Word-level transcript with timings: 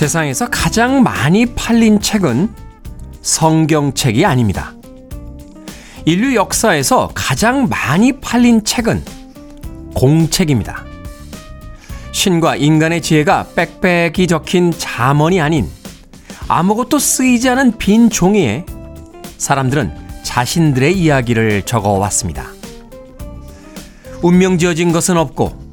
세상에서 0.00 0.48
가장 0.48 1.02
많이 1.02 1.44
팔린 1.44 2.00
책은 2.00 2.48
성경책이 3.20 4.24
아닙니다. 4.24 4.72
인류 6.06 6.34
역사에서 6.36 7.10
가장 7.14 7.68
많이 7.68 8.18
팔린 8.18 8.64
책은 8.64 9.04
공책입니다. 9.94 10.86
신과 12.12 12.56
인간의 12.56 13.02
지혜가 13.02 13.48
빽빽이 13.54 14.26
적힌 14.26 14.72
자문이 14.72 15.38
아닌 15.38 15.68
아무것도 16.48 16.98
쓰이지 16.98 17.50
않은 17.50 17.76
빈 17.76 18.08
종이에 18.08 18.64
사람들은 19.36 19.94
자신들의 20.22 20.98
이야기를 20.98 21.64
적어 21.66 21.90
왔습니다. 21.90 22.46
운명 24.22 24.56
지어진 24.56 24.92
것은 24.92 25.18
없고 25.18 25.69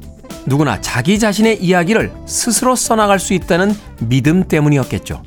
누구나 0.48 0.80
자기 0.80 1.18
자신의 1.18 1.62
이야기를 1.62 2.10
스스로 2.26 2.74
써나갈 2.74 3.18
수 3.18 3.34
있다는 3.34 3.76
믿음 4.00 4.48
때문이었겠죠. 4.48 5.22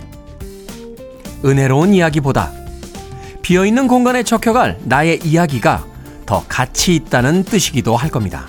은혜로운 1.46 1.94
이야기보다 1.94 2.52
비어있는 3.42 3.88
공간에 3.88 4.24
적혀갈 4.24 4.80
나의 4.84 5.20
이야기가 5.24 5.86
더 6.26 6.44
가치 6.48 6.96
있다는 6.96 7.44
뜻이기도 7.44 7.96
할 7.96 8.10
겁니다. 8.10 8.48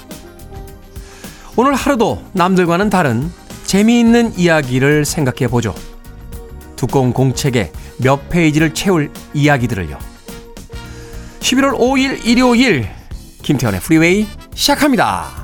오늘 1.57 1.75
하루도 1.75 2.23
남들과는 2.33 2.89
다른 2.89 3.31
재미있는 3.65 4.39
이야기를 4.39 5.05
생각해 5.05 5.49
보죠. 5.49 5.75
두꺼운 6.77 7.13
공책에 7.13 7.71
몇 7.99 8.29
페이지를 8.29 8.73
채울 8.75 9.11
이야기들을요. 9.35 9.99
11월 11.41 11.79
5일 11.79 12.25
일요일 12.27 12.89
김태훈의 13.43 13.81
프리웨이 13.81 14.27
시작합니다. 14.55 15.42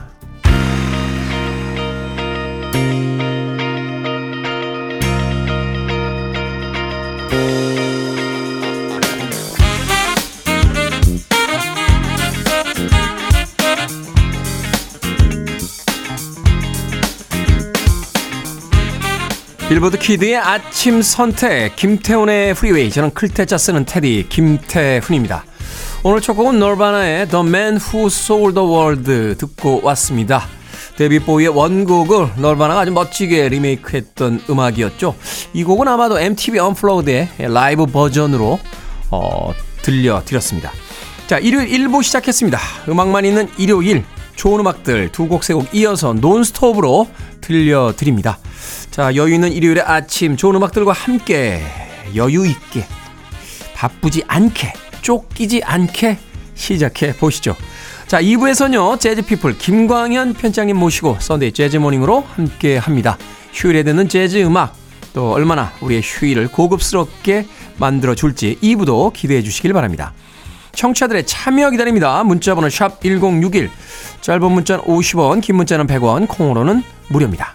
빌보드 19.69 19.99
kid의 19.99 20.37
아침 20.39 21.03
선택 21.03 21.77
김태훈의 21.77 22.55
프리웨이 22.55 22.91
저는 22.91 23.13
클 23.13 23.33
태 23.33 23.49
자 23.49 23.59
쓰는 23.59 23.85
테디 23.85 24.27
김태훈입니다. 24.31 25.45
오늘 26.03 26.21
첫 26.23 26.35
곡은 26.35 26.59
너바나의 26.59 27.29
The 27.29 27.47
Man 27.47 27.79
Who 27.79 28.07
Sold 28.07 28.55
the 28.55 28.67
World 28.67 29.37
듣고 29.39 29.81
왔습니다. 29.85 30.47
데이빗 30.97 31.19
보위의 31.19 31.51
원곡을 31.51 32.31
너바나가 32.39 32.81
아주 32.81 32.93
멋지게 32.93 33.51
리메이크했던 33.51 34.45
음악이었죠. 34.49 35.15
이 35.53 35.65
곡은 35.65 35.87
아마도 35.87 36.19
MTV 36.19 36.59
Unplugged의 36.61 37.29
라이브 37.39 37.85
버전으로 37.87 38.59
어, 39.11 39.53
들려드렸습니다. 39.83 40.73
자, 41.27 41.39
일요일 41.39 41.69
1부 41.69 42.03
시작했습니다. 42.03 42.59
음악만 42.89 43.27
있는 43.27 43.49
일요일 43.59 44.03
좋은 44.35 44.61
음악들 44.61 45.11
두 45.13 45.29
곡 45.29 45.45
세 45.45 45.53
곡 45.55 45.75
이어서 45.75 46.15
논스톱으로 46.15 47.07
들려드립니다. 47.43 48.39
자, 48.99 49.15
여유 49.15 49.33
있는 49.33 49.53
일요일의 49.53 49.85
아침 49.87 50.37
좋은 50.37 50.57
음악들과 50.57 50.91
함께 50.91 51.63
여유 52.17 52.45
있게 52.45 52.85
바쁘지 53.77 54.25
않게 54.27 54.73
쫓기지 55.03 55.63
않게 55.63 56.19
시작해 56.57 57.13
보시죠. 57.17 57.55
자, 58.09 58.21
2부에서는요. 58.21 58.99
재즈피플 58.99 59.57
김광현 59.57 60.35
편집장님 60.35 60.77
모시고 60.77 61.19
Sunday 61.21 61.53
Jazz 61.53 61.73
Morning으로 61.73 62.27
함께 62.29 62.77
합니다. 62.77 63.17
휴일에 63.53 63.85
듣는 63.85 64.09
재즈 64.09 64.43
음악 64.43 64.75
또 65.13 65.31
얼마나 65.31 65.71
우리의 65.81 66.03
휴일을 66.03 66.49
고급스럽게 66.49 67.47
만들어 67.77 68.17
줄지 68.17 68.59
2부도 68.61 69.13
기대해 69.13 69.43
주시길 69.43 69.75
바랍니다. 69.75 70.13
청취자들의 70.73 71.25
참여 71.25 71.71
기다립니다. 71.71 72.25
문자번호 72.25 72.69
샵 72.69 73.01
1061, 73.01 73.71
짧은 74.23 74.51
문자는 74.51 74.83
50원, 74.87 75.41
긴 75.41 75.55
문자는 75.55 75.87
100원, 75.87 76.27
콩으로는 76.27 76.83
무료입니다. 77.11 77.55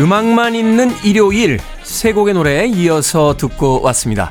음악만 0.00 0.54
있는 0.54 0.92
일요일 1.04 1.58
세 1.82 2.12
곡의 2.12 2.34
노래 2.34 2.66
이어서 2.66 3.36
듣고 3.36 3.80
왔습니다. 3.82 4.30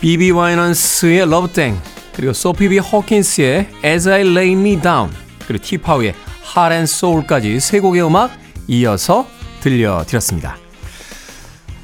비비 0.00 0.32
와이넌스의 0.32 1.20
Love 1.20 1.52
Thing 1.52 1.80
그리고 2.12 2.32
소피 2.32 2.68
비 2.68 2.78
호킨스의 2.78 3.68
As 3.84 4.08
I 4.08 4.22
Lay 4.22 4.52
Me 4.52 4.80
Down 4.80 5.10
그리고 5.46 5.64
티파우의 5.64 6.14
Heart 6.56 6.74
and 6.74 6.90
Soul까지 6.90 7.60
세 7.60 7.78
곡의 7.78 8.04
음악 8.04 8.32
이어서 8.66 9.28
들려드렸습니다. 9.60 10.56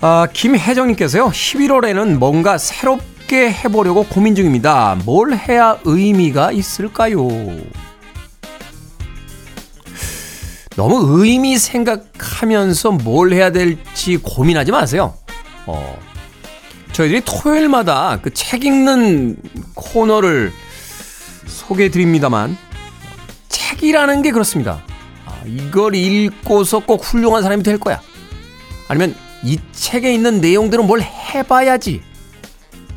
아, 0.01 0.27
김혜정님께서요. 0.33 1.29
11월에는 1.29 2.19
뭔가 2.19 2.59
새롭게 2.59 3.53
해보려고 3.53 4.03
고민 4.05 4.35
중입니다. 4.35 4.99
뭘 5.05 5.35
해야 5.35 5.79
의미가 5.85 6.51
있을까요? 6.51 7.29
너무 10.77 11.23
의미 11.23 11.59
생각하면서 11.59 12.93
뭘 12.93 13.33
해야 13.33 13.51
될지 13.51 14.17
고민하지 14.17 14.73
마세요. 14.73 15.15
어, 15.67 15.99
저희들이 16.93 17.23
토요일마다 17.25 18.19
그 18.23 18.31
책 18.31 18.65
읽는 18.65 19.37
코너를 19.75 20.53
소개해 21.47 21.91
드립니다만, 21.91 22.57
책이라는 23.49 24.23
게 24.23 24.31
그렇습니다. 24.31 24.83
아, 25.27 25.41
이걸 25.47 25.95
읽고서 25.95 26.81
꼭 26.81 27.05
훌륭한 27.05 27.43
사람이 27.43 27.63
될 27.63 27.79
거야. 27.79 28.01
아니면 28.89 29.15
이 29.45 29.59
책에 29.73 30.13
있는 30.13 30.41
내용들은 30.41 30.87
뭘 30.87 31.03
해봐야지. 31.03 32.03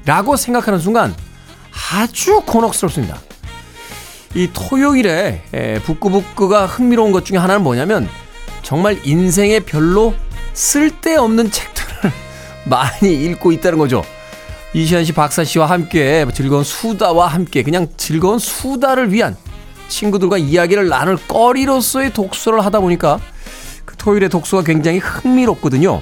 라고 0.06 0.36
생각하는 0.38 0.80
순간 0.80 1.16
아주 1.92 2.42
곤혹스럽습니다. 2.46 3.18
이 4.36 4.50
토요일에 4.52 5.82
북구북구가 5.86 6.66
흥미로운 6.66 7.14
것 7.14 7.24
중에 7.24 7.38
하나는 7.38 7.64
뭐냐면 7.64 8.10
정말 8.64 9.00
인생에 9.06 9.62
별로 9.62 10.14
쓸데없는 10.54 11.52
책들을 11.52 12.12
많이 12.70 13.14
읽고 13.14 13.54
있다는 13.54 13.78
거죠. 13.78 14.04
이시안 14.74 15.06
씨, 15.06 15.14
박사 15.14 15.46
씨와 15.46 15.68
함께 15.68 16.26
즐거운 16.34 16.66
수다와 16.66 17.28
함께 17.28 17.64
그냥 17.64 17.88
즐거운 17.96 18.38
수다를 18.38 19.14
위한 19.14 19.38
친구들과 19.88 20.38
이야기를 20.38 20.90
나눌 20.90 21.16
거리로서의 21.16 22.12
독서를 22.12 22.66
하다 22.66 22.82
보니까 22.82 23.20
그 23.86 23.96
토요일의 23.96 24.28
독서가 24.28 24.64
굉장히 24.64 24.98
흥미롭거든요. 24.98 26.02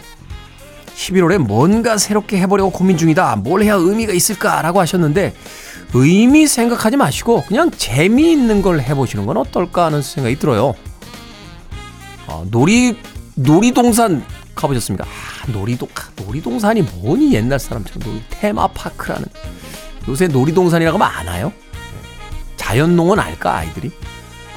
11월에 0.96 1.38
뭔가 1.38 2.00
새롭게 2.00 2.40
해보려고 2.40 2.72
고민 2.72 2.98
중이다. 2.98 3.36
뭘 3.38 3.62
해야 3.62 3.76
의미가 3.76 4.14
있을까라고 4.14 4.80
하셨는데 4.80 5.36
의미 5.94 6.48
생각하지 6.48 6.98
마시고 6.98 7.44
그냥 7.44 7.69
재미있는 7.72 8.62
걸 8.62 8.80
해보시는 8.81 9.25
건 9.25 9.38
어떨까 9.38 9.86
하는 9.86 10.01
생각이 10.01 10.40
들어요. 10.40 10.74
어, 12.28 12.45
놀이 12.50 12.98
놀이동산 13.36 14.24
가보셨습니까? 14.56 15.06
아, 15.06 15.51
놀이동 15.51 15.88
놀이동산이 16.16 16.81
뭐니 16.81 17.34
옛날 17.34 17.60
사람처럼 17.60 18.07
놀이 18.07 18.24
테마파크라는 18.30 19.25
요새 20.07 20.28
놀이동산이라고 20.28 20.98
많아요. 20.98 21.51
자연농원 22.57 23.19
알까 23.19 23.57
아이들이 23.57 23.92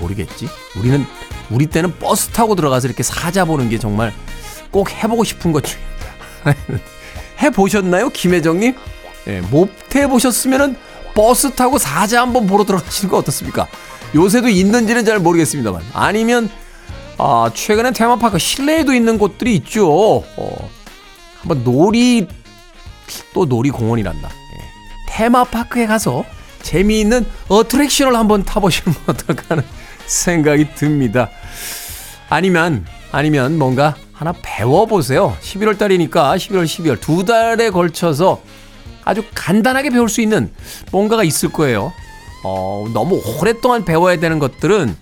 모르겠지. 0.01 0.49
우리는 0.79 1.05
우리 1.51 1.67
때는 1.67 1.99
버스 1.99 2.29
타고 2.29 2.55
들어가서 2.55 2.89
이렇게 2.89 3.03
사자 3.03 3.45
보는 3.45 3.69
게 3.69 3.79
정말 3.79 4.13
꼭 4.71 4.91
해보고 4.91 5.25
싶은 5.25 5.53
것 5.53 5.65
중에 5.65 5.81
해보셨나요, 7.43 8.11
김혜정님? 8.11 8.75
예, 9.29 9.41
못 9.41 9.71
해보셨으면은 9.95 10.77
버스 11.17 11.51
타고 11.51 11.79
사자 11.79 12.21
한번 12.21 12.47
보러 12.47 12.65
들어가시는 12.65 13.11
거 13.11 13.17
어떻습니까? 13.17 13.67
요새도 14.15 14.49
있는지는 14.49 15.05
잘 15.05 15.19
모르겠습니다만. 15.19 15.83
아니면, 15.95 16.49
아, 17.19 17.51
최근에 17.53 17.93
테마파크 17.93 18.39
실내에도 18.39 18.93
있는 18.93 19.19
곳들이 19.19 19.57
있죠. 19.57 19.91
어, 19.91 20.71
한번 21.41 21.65
놀이, 21.65 22.29
또 23.33 23.47
놀이공원이란다. 23.47 24.29
예. 24.29 24.63
테마파크에 25.09 25.87
가서 25.87 26.25
재미있는 26.63 27.25
어트랙션을 27.49 28.15
한번 28.15 28.45
타보시는 28.45 28.95
건 28.95 29.03
어떨까 29.17 29.45
하는 29.49 29.65
생각이 30.07 30.75
듭니다. 30.75 31.31
아니면, 32.29 32.85
아니면 33.11 33.59
뭔가 33.59 33.95
하나 34.13 34.35
배워보세요. 34.43 35.37
11월 35.41 35.79
달이니까 35.79 36.37
11월, 36.37 36.65
12월 36.65 37.01
두 37.01 37.25
달에 37.25 37.71
걸쳐서 37.71 38.43
아주 39.07 39.23
간단하게 39.35 39.91
배울 39.91 40.11
수 40.11 40.21
있는 40.21 40.53
뭔가가 40.93 41.25
있을 41.25 41.51
거예요. 41.51 41.93
어, 42.45 42.87
너무 42.93 43.23
오랫동안 43.25 43.85
배워야 43.87 44.19
되는 44.19 44.39
것들은 44.39 44.95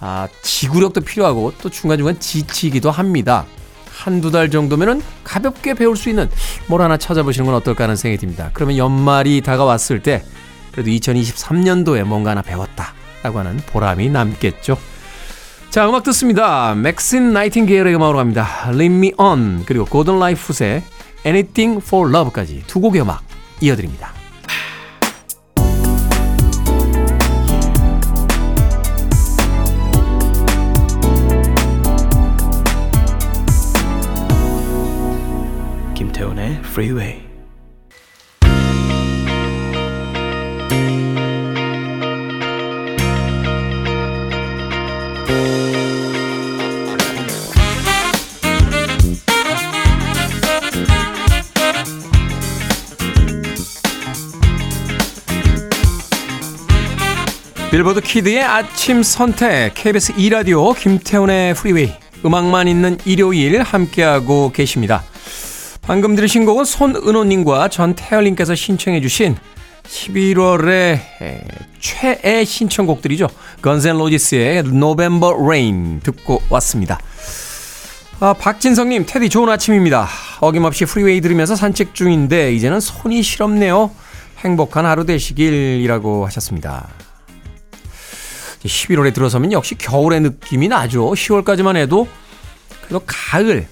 아, 0.00 0.28
지구력도 0.42 1.00
필요하고 1.00 1.54
또 1.60 1.68
중간중간 1.68 2.20
지치기도 2.20 2.92
합니다. 2.92 3.46
한두 3.90 4.30
달 4.30 4.50
정도면은 4.50 5.02
가볍게 5.24 5.74
배울 5.74 5.96
수 5.96 6.08
있는 6.08 6.30
뭘 6.68 6.82
하나 6.82 6.96
찾아보시는 6.96 7.46
건 7.46 7.54
어떨까 7.56 7.84
하는 7.84 7.96
생각이 7.96 8.20
듭니다. 8.20 8.50
그러면 8.52 8.76
연말이 8.76 9.40
다가왔을 9.40 10.02
때 10.02 10.22
그래도 10.70 10.90
2023년도에 10.90 12.04
뭔가 12.04 12.30
하나 12.30 12.42
배웠다 12.42 12.92
라고 13.22 13.40
하는 13.40 13.56
보람이 13.66 14.10
남겠죠. 14.10 14.78
자, 15.70 15.88
음악 15.88 16.04
듣습니다. 16.04 16.74
맥신 16.74 17.32
나이팅게일의 17.32 17.94
음악으로 17.94 18.18
갑니다. 18.18 18.46
Lead 18.68 18.94
Me 18.94 19.12
On 19.18 19.64
그리고 19.66 19.84
고든 19.84 20.18
라이프스의 20.18 20.82
Anything 21.26 21.82
for 21.84 22.08
Love까지 22.08 22.64
두 22.66 22.80
곡의 22.80 23.02
음악 23.02 23.27
이어드립니다. 23.60 24.12
김태훈의 35.94 36.60
Freeway. 36.64 37.27
빌보드 57.78 58.00
kid의 58.00 58.42
아침 58.42 59.04
선택 59.04 59.72
KBS 59.74 60.14
2라디오 60.14 60.76
김태훈의 60.76 61.54
프리웨이 61.54 61.92
음악만 62.24 62.66
있는 62.66 62.98
일요일 63.04 63.62
함께하고 63.62 64.50
계십니다. 64.50 65.04
방금 65.80 66.16
들으신 66.16 66.44
곡은 66.44 66.64
손은호님과 66.64 67.68
전태열님께서 67.68 68.56
신청해 68.56 69.00
주신 69.00 69.36
11월의 69.84 70.98
최애 71.78 72.44
신청곡들이죠. 72.44 73.28
건스 73.62 74.00
앤 74.00 74.16
로지스의 74.16 74.64
November 74.66 75.36
Rain 75.40 76.00
듣고 76.00 76.42
왔습니다. 76.50 76.98
아, 78.18 78.32
박진성님, 78.32 79.06
테디 79.06 79.28
좋은 79.28 79.48
아침입니다. 79.50 80.08
어김없이 80.40 80.84
프리웨이 80.84 81.20
들으면서 81.20 81.54
산책 81.54 81.94
중인데 81.94 82.52
이제는 82.54 82.80
손이 82.80 83.22
시렵네요. 83.22 83.92
행복한 84.38 84.84
하루 84.84 85.06
되시길이라고 85.06 86.26
하셨습니다. 86.26 86.88
11월에 88.64 89.14
들어서면 89.14 89.52
역시 89.52 89.76
겨울의 89.76 90.20
느낌이 90.20 90.68
나죠. 90.68 91.10
10월까지만 91.10 91.76
해도 91.76 92.08
그래도 92.80 93.02
가을 93.06 93.66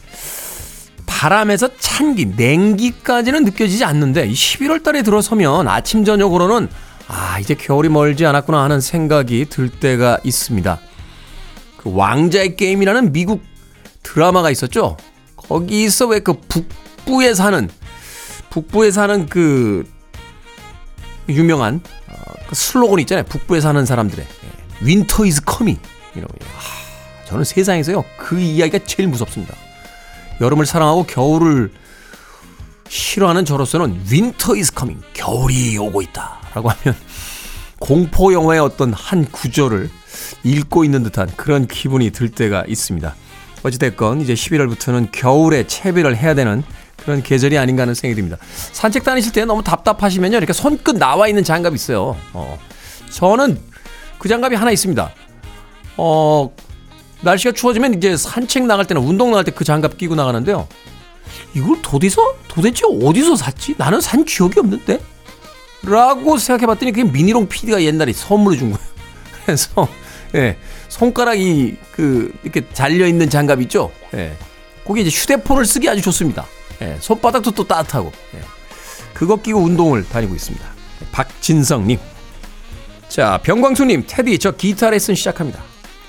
바람에서 1.07 1.71
찬기, 1.79 2.27
냉기까지는 2.37 3.45
느껴지지 3.45 3.85
않는데 3.85 4.29
11월 4.29 4.83
달에 4.83 5.03
들어서면 5.03 5.67
아침 5.69 6.05
저녁으로는 6.05 6.69
아, 7.09 7.39
이제 7.39 7.55
겨울이 7.55 7.89
멀지 7.89 8.27
않았구나 8.27 8.63
하는 8.63 8.81
생각이 8.81 9.47
들 9.49 9.69
때가 9.71 10.19
있습니다. 10.25 10.79
그 11.79 11.93
왕자의 11.95 12.57
게임이라는 12.57 13.13
미국 13.13 13.43
드라마가 14.03 14.51
있었죠. 14.51 14.97
거기서 15.37 16.07
왜 16.09 16.21
그 16.21 16.35
북부에 16.49 17.35
사는 17.35 17.69
북부에 18.51 18.91
사는 18.91 19.27
그 19.27 19.85
유명한 21.29 21.81
어, 22.09 22.33
그 22.49 22.55
슬로건 22.55 22.99
있잖아요. 23.01 23.25
북부에 23.25 23.61
사는 23.61 23.85
사람들의 23.87 24.27
Winter 24.83 25.25
is 25.25 25.43
coming 25.45 25.77
거. 25.77 26.21
아, 26.21 27.27
저는 27.27 27.45
세상에서요 27.45 28.05
그 28.19 28.39
이야기가 28.39 28.85
제일 28.85 29.09
무섭습니다. 29.09 29.55
여름을 30.41 30.67
사랑하고 30.67 31.05
겨울을 31.05 31.73
싫어하는 32.89 33.45
저로서는 33.45 34.03
Winter 34.09 34.57
is 34.57 34.73
coming 34.73 35.01
겨울이 35.13 35.77
오고 35.79 36.03
있다라고 36.03 36.71
하면 36.71 36.97
공포 37.79 38.33
영화의 38.33 38.61
어떤 38.61 38.93
한 38.93 39.25
구절을 39.25 39.91
읽고 40.45 40.85
있는 40.85 41.03
듯한 41.03 41.31
그런 41.37 41.67
기분이 41.67 42.11
들 42.11 42.31
때가 42.31 42.65
있습니다. 42.67 43.15
어찌됐건 43.63 44.21
이제 44.21 44.35
11월부터는 44.35 45.09
겨울에 45.13 45.67
채비를 45.67 46.17
해야 46.17 46.35
되는 46.35 46.63
그런 46.97 47.23
계절이 47.23 47.59
아닌가 47.59 47.83
하는 47.83 47.95
생각이 47.95 48.15
듭니다. 48.15 48.39
산책 48.73 49.05
다니실 49.05 49.33
때 49.33 49.45
너무 49.45 49.63
답답하시면요. 49.63 50.39
이렇게 50.39 50.53
손끝 50.53 50.97
나와 50.97 51.29
있는 51.29 51.45
장갑 51.45 51.75
있어요. 51.75 52.17
어. 52.33 52.59
저는 53.11 53.59
그 54.19 54.29
장갑이 54.29 54.55
하나 54.57 54.71
있습니다. 54.71 55.11
어, 55.99 56.51
날씨가 57.23 57.53
추워지면 57.53 57.95
이제 57.95 58.17
산책 58.17 58.65
나갈 58.67 58.87
때나 58.87 59.01
운동 59.01 59.31
나갈 59.31 59.45
때 59.45 59.51
그 59.51 59.65
장갑 59.65 59.97
끼고 59.97 60.15
나가는데요. 60.15 60.69
이걸 61.55 61.81
도대체, 61.83 62.17
도대체 62.49 62.83
어디서 63.03 63.37
샀지? 63.37 63.75
나는 63.79 64.01
산 64.01 64.25
기억이 64.25 64.59
없는데? 64.61 65.01
라고 65.83 66.37
생각해 66.39 66.67
봤더니 66.67 66.93
그게 66.93 67.05
미니롱 67.05 67.49
PD가 67.49 67.83
옛날에 67.83 68.13
선물해 68.13 68.59
준 68.59 68.73
거예요. 68.73 68.87
그래서, 69.45 69.89
예, 70.35 70.57
손가락이 70.89 71.77
그, 71.93 72.33
이렇게 72.43 72.67
잘려 72.73 73.07
있는 73.07 73.31
장갑 73.31 73.61
있죠? 73.63 73.91
예. 74.15 74.37
거기 74.85 75.03
이제 75.03 75.11
휴대폰을 75.11 75.65
쓰기 75.65 75.89
아주 75.89 76.01
좋습니다. 76.03 76.47
예, 76.83 76.97
손바닥도 77.01 77.53
또 77.53 77.65
따뜻하고. 77.67 78.13
예. 78.35 78.41
그거 79.15 79.37
끼고 79.37 79.61
운동을 79.61 80.07
다니고 80.09 80.35
있습니다. 80.35 80.65
박진성님. 81.13 81.99
자, 83.17 83.41
병광수님, 83.43 84.05
테디, 84.07 84.39
저 84.39 84.51
기타 84.51 84.91
레슨 84.91 85.15
시작합니다. 85.15 85.63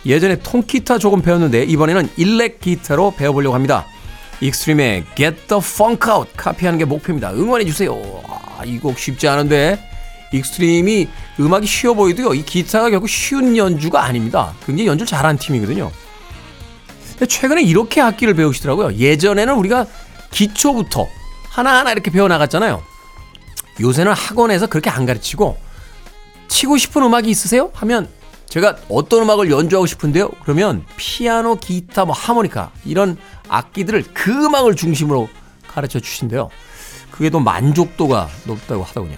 예전에 0.06 0.40
통기타 0.40 0.98
조금 0.98 1.22
배웠는데 1.22 1.64
이번에는 1.64 2.10
일렉 2.18 2.60
기타로 2.60 3.12
배워보려고 3.12 3.56
합니다. 3.56 3.86
익스트림의 4.42 5.06
Get 5.16 5.48
the 5.48 5.62
Funk 5.64 6.12
Out 6.12 6.32
카피하는 6.36 6.78
게 6.78 6.84
목표입니다. 6.84 7.32
응원해주세요. 7.32 7.94
아, 8.28 8.66
이곡 8.66 9.00
쉽지 9.00 9.26
않은데 9.26 9.80
익스트림이 10.34 11.08
음악이 11.40 11.66
쉬워 11.66 11.94
보여도요. 11.94 12.34
이 12.34 12.44
기타가 12.44 12.90
결국 12.90 13.08
쉬운 13.08 13.56
연주가 13.56 14.04
아닙니다. 14.04 14.54
굉장히 14.66 14.90
연주를 14.90 15.08
잘하는 15.08 15.38
팀이거든요. 15.38 15.90
근데 17.12 17.26
최근에 17.26 17.62
이렇게 17.62 18.02
악기를 18.02 18.34
배우시더라고요. 18.34 18.96
예전에는 18.96 19.54
우리가 19.54 19.86
기초부터 20.32 21.08
하나하나 21.48 21.94
이렇게 21.94 22.12
배워나갔잖아요. 22.12 22.84
요새는 23.80 24.12
학원에서 24.12 24.68
그렇게 24.68 24.90
안 24.90 25.06
가르치고 25.06 25.67
치고 26.48 26.78
싶은 26.78 27.04
음악이 27.04 27.30
있으세요? 27.30 27.72
하면 27.74 28.08
제가 28.48 28.78
어떤 28.90 29.24
음악을 29.24 29.52
연주하고 29.52 29.86
싶은데요? 29.86 30.30
그러면 30.44 30.86
피아노, 30.96 31.56
기타, 31.56 32.06
뭐 32.06 32.16
하모니카 32.16 32.72
이런 32.86 33.18
악기들을 33.50 34.06
그 34.14 34.32
음악을 34.32 34.76
중심으로 34.76 35.30
가르쳐 35.68 36.00
주신대요. 36.00 36.50
그게 37.12 37.30
더 37.30 37.40
만족도가 37.40 38.30
높다고 38.46 38.84
하더군요. 38.84 39.18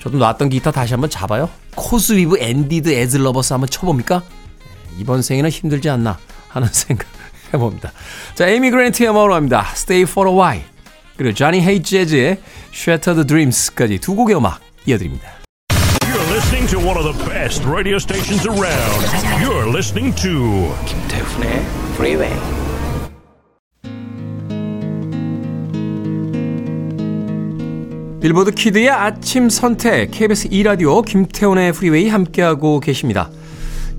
저도 0.00 0.18
놨던 0.18 0.50
기타 0.50 0.70
다시 0.70 0.92
한번 0.92 1.10
잡아요. 1.10 1.48
Cause 1.74 2.12
We've 2.12 2.38
Ended 2.38 2.90
as 2.90 3.16
Lovers 3.16 3.52
한번 3.52 3.68
쳐봅니까? 3.68 4.20
네, 4.20 4.96
이번 4.98 5.22
생에는 5.22 5.50
힘들지 5.50 5.88
않나 5.88 6.18
하는 6.48 6.68
생각 6.72 7.06
해봅니다. 7.52 7.92
자, 8.34 8.46
에이미 8.46 8.70
그랜트의 8.70 9.10
음악으로 9.10 9.34
합니다. 9.34 9.66
Stay 9.72 10.02
for 10.02 10.30
a 10.30 10.36
while. 10.36 10.64
그리고 11.16 11.34
조니 11.34 11.60
헤이츠 11.62 11.82
재즈의 11.82 12.40
Shattered 12.72 13.26
Dreams까지 13.26 13.98
두 13.98 14.14
곡의 14.14 14.36
음악 14.36 14.60
이어드립니다. 14.86 15.43
Listening 16.64 16.82
to 16.82 16.88
one 16.88 16.96
of 16.96 17.04
the 17.04 17.24
best 17.28 17.64
radio 17.64 17.98
stations 17.98 18.46
around. 18.46 19.04
You're 19.40 19.68
listening 19.68 20.14
to 20.16 20.72
김태훈의 20.86 21.64
Freeway. 21.94 22.34
빌보드 28.20 28.52
키드의 28.52 28.88
아침 28.88 29.50
선택 29.50 30.10
KBS 30.10 30.48
2 30.50 30.62
라디오 30.62 31.02
김태훈의 31.02 31.72
프리웨이 31.72 32.08
함께하고 32.08 32.80
계십니다. 32.80 33.30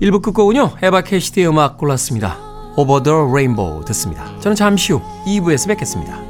1부 0.02 0.20
끝곡은요. 0.22 0.78
에바 0.82 1.02
캐시디의 1.02 1.48
음악 1.48 1.78
골랐습니다. 1.78 2.36
Over 2.76 3.02
the 3.02 3.18
Rainbow 3.18 3.84
듣습니다. 3.84 4.24
저는 4.40 4.56
잠시 4.56 4.92
후 4.92 5.00
2부에서 5.26 5.68
뵙겠습니다. 5.68 6.25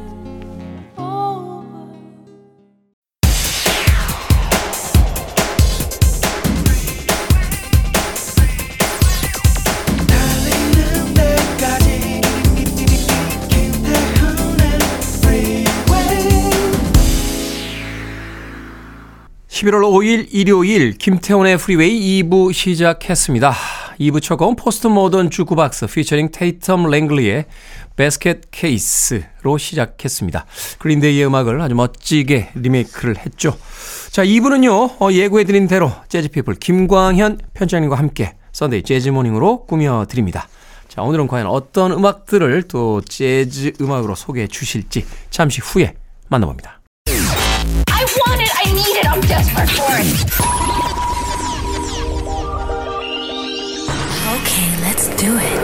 11월 19.67 19.83
5일 19.83 20.29
일요일 20.31 20.93
김태훈의 20.93 21.59
프리웨이 21.59 22.23
2부 22.23 22.53
시작했습니다. 22.53 23.53
2부 23.99 24.23
첫 24.23 24.37
곡은 24.37 24.55
포스트 24.55 24.87
모던 24.87 25.31
주크박스 25.31 25.87
피처링 25.87 26.31
테이텀 26.31 26.89
랭글리의 26.89 27.47
Basket 27.97 28.43
Case로 28.53 29.59
시작했습니다. 29.59 30.47
그린데이의 30.79 31.27
음악을 31.27 31.61
아주 31.61 31.75
멋지게 31.75 32.51
리메이크를 32.55 33.19
했죠. 33.19 33.57
자, 34.11 34.25
2부는요, 34.25 35.01
어, 35.01 35.13
예고해드린 35.13 35.67
대로 35.67 35.91
재즈피플 36.09 36.55
김광현 36.55 37.41
편집장님과 37.55 37.97
함께 37.97 38.37
Sunday 38.53 38.83
Jazz 38.83 39.05
Morning으로 39.05 39.67
꾸며드립니다. 39.67 40.49
자, 40.89 41.03
오늘은 41.03 41.27
과연 41.27 41.47
어떤 41.47 41.93
음악들을 41.93 42.63
또 42.69 43.01
재즈 43.01 43.73
음악으로 43.81 44.15
소개해 44.15 44.47
주실지 44.47 45.05
잠시 45.31 45.61
후에 45.61 45.95
만나봅니다. 46.29 46.81
I 48.66 48.66
want 48.66 48.66
it. 48.66 48.66
I 48.66 48.74
need 48.74 48.96
it. 48.98 49.06
I'm 49.06 49.22
desperate 49.22 49.70
for 49.70 49.94
it. 50.00 50.08
Okay, 54.34 54.70
let's 54.82 55.08
do 55.18 55.38
it. 55.38 55.62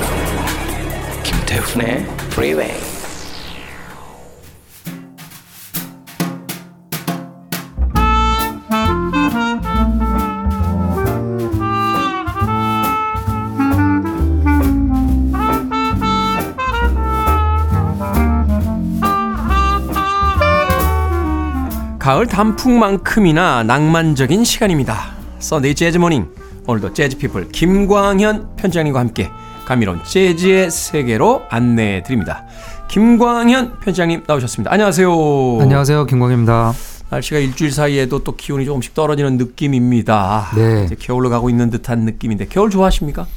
김태훈의 1.23 2.05
Freeway. 2.29 3.00
가을 22.02 22.26
단풍만큼이나 22.26 23.62
낭만적인 23.62 24.42
시간입니다. 24.42 25.12
Sunday 25.38 25.76
Jazz 25.76 25.98
Morning. 25.98 26.26
오늘도 26.66 26.94
재즈 26.94 27.16
피플 27.16 27.50
김광현 27.52 28.56
편집장님과 28.56 28.98
함께 28.98 29.30
감미로운 29.64 30.02
재즈의 30.02 30.72
세계로 30.72 31.42
안내해 31.48 32.02
드립니다. 32.02 32.42
김광현 32.88 33.78
편집장님 33.78 34.24
나오셨습니다. 34.26 34.72
안녕하세요. 34.72 35.12
안녕하세요, 35.60 36.06
김광현입니다. 36.06 36.72
날씨가 37.08 37.38
일주일 37.38 37.70
사이에도 37.70 38.24
또 38.24 38.34
기온이 38.34 38.64
조금씩 38.64 38.94
떨어지는 38.94 39.36
느낌입니다. 39.36 40.48
네. 40.56 40.82
이제 40.86 40.96
겨울로 40.98 41.30
가고 41.30 41.50
있는 41.50 41.70
듯한 41.70 42.00
느낌인데 42.00 42.46
겨울 42.46 42.70
좋아하십니까? 42.70 43.28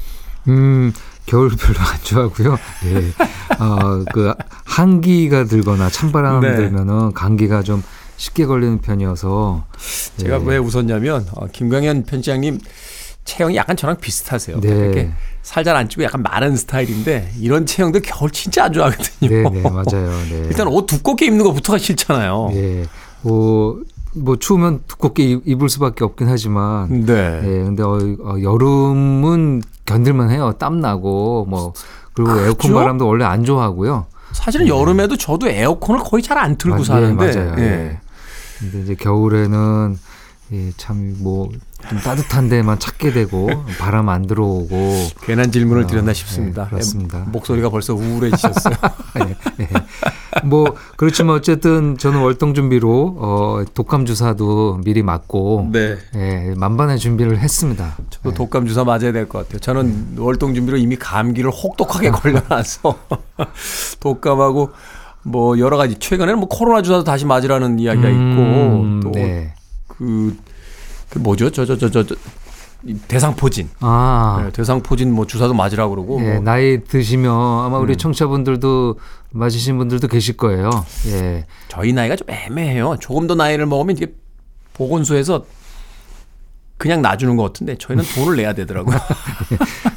음, 0.47 0.91
겨울 1.27 1.51
별로 1.55 1.79
안 1.81 1.99
좋아하고요. 2.01 2.57
네. 2.81 3.11
어, 3.63 4.03
그 4.11 4.33
한기가 4.63 5.43
들거나 5.43 5.87
찬바람 5.91 6.39
네. 6.39 6.55
들면은 6.55 7.13
감기가 7.13 7.61
좀 7.61 7.83
쉽게 8.17 8.45
걸리는 8.45 8.79
편이어서 8.79 9.65
제가 10.17 10.37
네. 10.39 10.43
왜 10.45 10.57
웃었냐면 10.57 11.25
어, 11.35 11.47
김광현 11.51 12.03
편장님 12.03 12.59
체형이 13.25 13.55
약간 13.55 13.75
저랑 13.75 13.97
비슷하세요. 13.97 14.59
네. 14.61 14.69
이렇게 14.69 15.11
살 15.41 15.63
잘 15.63 15.75
안 15.75 15.89
찌고 15.89 16.03
약간 16.03 16.21
마른 16.23 16.55
스타일인데 16.55 17.31
이런 17.39 17.65
체형들 17.65 18.01
겨울 18.01 18.31
진짜 18.31 18.65
안 18.65 18.73
좋아하거든요. 18.73 19.29
네, 19.29 19.49
네, 19.49 19.61
맞아요. 19.69 20.09
네. 20.29 20.45
일단 20.47 20.67
옷 20.67 20.85
두껍게 20.85 21.25
입는 21.27 21.43
것부터가 21.45 21.77
싫잖아요. 21.77 22.49
예. 22.53 22.85
뭐, 23.21 23.81
뭐 24.15 24.37
추우면 24.37 24.81
두껍게 24.87 25.23
입- 25.23 25.47
입을 25.47 25.69
수밖에 25.69 26.03
없긴 26.03 26.27
하지만 26.29 27.05
네. 27.05 27.41
예, 27.43 27.47
근데 27.63 27.83
어, 27.83 27.97
어, 28.23 28.35
여름은 28.41 29.61
견딜만 29.85 30.29
해요. 30.31 30.53
땀 30.57 30.79
나고 30.79 31.45
뭐 31.49 31.73
그리고 32.13 32.31
그렇죠? 32.31 32.45
에어컨 32.47 32.73
바람도 32.73 33.07
원래 33.07 33.25
안 33.25 33.43
좋아하고요. 33.43 34.05
사실은 34.33 34.67
여름에도 34.67 35.15
저도 35.17 35.47
에어컨을 35.47 36.01
거의 36.03 36.21
잘 36.23 36.37
안 36.37 36.57
틀고 36.57 36.75
아, 36.75 36.79
네, 36.79 36.83
사는데 36.85 37.35
맞아요. 37.35 37.55
예. 37.59 37.99
예. 38.63 38.69
근데 38.71 38.83
이제 38.83 38.95
겨울에는 38.95 39.97
예, 40.53 40.71
참뭐 40.77 41.49
좀 41.89 41.97
따뜻한 41.99 42.49
데만 42.49 42.77
찾게 42.77 43.13
되고 43.13 43.49
바람 43.79 44.09
안 44.09 44.27
들어오고 44.27 45.07
괜한 45.23 45.51
질문을 45.51 45.83
어, 45.83 45.87
드렸나 45.87 46.13
싶습니다. 46.13 46.65
네, 46.65 46.69
그렇습니다. 46.69 47.21
예, 47.25 47.29
목소리가 47.31 47.69
벌써 47.69 47.95
우울해지셨어요. 47.95 48.75
예, 49.25 49.35
예. 49.63 49.69
뭐 50.43 50.75
그렇지만 50.97 51.35
어쨌든 51.37 51.97
저는 51.97 52.19
월동 52.21 52.53
준비로 52.53 53.15
어 53.19 53.63
독감 53.73 54.05
주사도 54.05 54.81
미리 54.83 55.01
맞고 55.01 55.69
네. 55.71 55.97
예, 56.13 56.53
만반의 56.55 56.99
준비를 56.99 57.39
했습니다. 57.39 57.97
저도 58.11 58.35
독감 58.35 58.67
주사 58.67 58.83
맞아야 58.83 59.11
될 59.11 59.27
것 59.27 59.39
같아요. 59.39 59.59
저는 59.59 60.17
월동 60.19 60.53
준비로 60.53 60.77
이미 60.77 60.95
감기를 60.95 61.49
혹독하게 61.49 62.11
걸려놔서 62.21 62.99
독감하고 63.99 64.69
뭐 65.25 65.57
여러 65.57 65.75
가지 65.75 65.95
최근에는 65.95 66.39
뭐 66.39 66.47
코로나 66.47 66.83
주사도 66.83 67.03
다시 67.03 67.25
맞으라는 67.25 67.79
이야기가 67.79 68.07
음, 68.07 69.01
있고 69.01 69.09
또 69.09 69.11
네. 69.11 69.53
그, 69.87 70.37
그 71.09 71.17
뭐죠? 71.17 71.49
저, 71.49 71.65
저, 71.65 71.75
저, 71.77 71.89
저, 71.89 72.03
대상포진. 73.07 73.69
아, 73.79 74.43
네, 74.43 74.51
대상포진 74.51 75.11
뭐 75.11 75.25
주사도 75.25 75.55
맞으라고 75.55 75.95
그러고. 75.95 76.21
예, 76.21 76.33
뭐 76.33 76.41
나이 76.43 76.83
드시면 76.83 77.31
아마 77.31 77.79
우리 77.79 77.93
음. 77.93 77.97
청취자분들도 77.97 78.99
맞으신 79.31 79.79
분들도 79.79 80.07
계실 80.07 80.37
거예요. 80.37 80.69
예. 81.07 81.47
저희 81.69 81.91
나이가 81.91 82.15
좀 82.15 82.29
애매해요. 82.29 82.97
조금 82.99 83.25
더 83.25 83.33
나이를 83.33 83.65
먹으면 83.65 83.97
이게 83.97 84.13
보건소에서 84.75 85.45
그냥 86.77 87.01
놔주는 87.01 87.35
것 87.37 87.43
같은데 87.43 87.77
저희는 87.77 88.03
돈을 88.15 88.35
내야 88.35 88.53
되더라고요. 88.53 88.99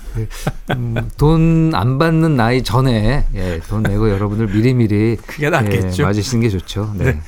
돈안 1.17 1.99
받는 1.99 2.37
나이 2.37 2.63
전에 2.63 3.25
예, 3.35 3.61
돈 3.69 3.83
내고 3.83 4.11
여러분들 4.11 4.49
미리미리 4.49 5.17
그게 5.27 5.51
낫겠죠. 5.51 6.03
예, 6.03 6.07
맞으시는 6.07 6.43
게 6.43 6.49
좋죠. 6.49 6.93
네. 6.97 7.19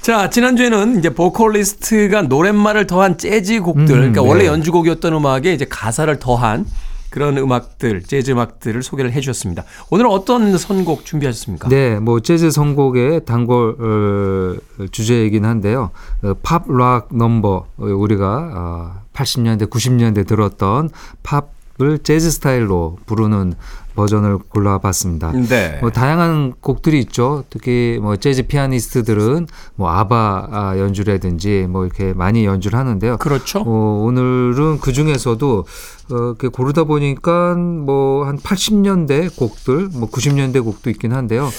자, 0.00 0.30
지난주에는 0.30 0.98
이제 0.98 1.10
보컬리스트가 1.10 2.22
노랫말을 2.22 2.86
더한 2.86 3.18
재즈 3.18 3.60
곡들, 3.60 3.82
음, 3.82 3.86
그러니까 3.86 4.22
네. 4.22 4.28
원래 4.28 4.46
연주곡이었던 4.46 5.12
음악에 5.12 5.52
이제 5.52 5.66
가사를 5.68 6.16
더한 6.18 6.66
그런 7.10 7.38
음악들, 7.38 8.02
재즈 8.02 8.32
음악들을 8.32 8.82
소개를 8.82 9.12
해 9.12 9.20
주셨습니다. 9.20 9.64
오늘은 9.90 10.10
어떤 10.10 10.56
선곡 10.56 11.04
준비하셨습니까? 11.04 11.68
네, 11.68 11.98
뭐 11.98 12.20
재즈 12.20 12.50
선곡의 12.50 13.24
단골 13.24 13.76
어, 13.78 14.86
주제이긴 14.90 15.44
한데요. 15.44 15.90
어, 16.22 16.34
팝락 16.42 17.08
넘버 17.14 17.66
어, 17.76 17.84
우리가 17.84 18.50
어, 18.54 19.00
80년대, 19.14 19.70
90년대 19.70 20.26
들었던 20.26 20.90
팝 21.22 21.55
을 21.80 21.98
재즈 21.98 22.30
스타일로 22.30 22.98
부르는 23.06 23.54
버전을 23.94 24.38
골라봤습니다. 24.38 25.32
네. 25.48 25.78
뭐 25.80 25.90
다양한 25.90 26.52
곡들이 26.60 27.00
있죠. 27.00 27.44
특히 27.48 27.98
뭐 28.00 28.16
재즈 28.16 28.46
피아니스트들은 28.46 29.46
뭐 29.74 29.90
아바 29.90 30.48
아, 30.50 30.78
연주라든지 30.78 31.66
뭐 31.68 31.86
이렇게 31.86 32.12
많이 32.12 32.44
연주를 32.44 32.78
하는데요. 32.78 33.16
그렇죠. 33.16 33.60
어, 33.60 34.02
오늘은 34.04 34.80
그 34.80 34.92
중에서도 34.92 35.66
어, 36.10 36.14
이렇게 36.14 36.48
고르다 36.48 36.84
보니까 36.84 37.54
뭐 37.54 38.06
한 38.26 38.38
80년대 38.38 39.36
곡들, 39.36 39.88
뭐 39.92 40.10
90년대 40.10 40.62
곡도 40.64 40.90
있긴 40.90 41.12
한데요. 41.12 41.50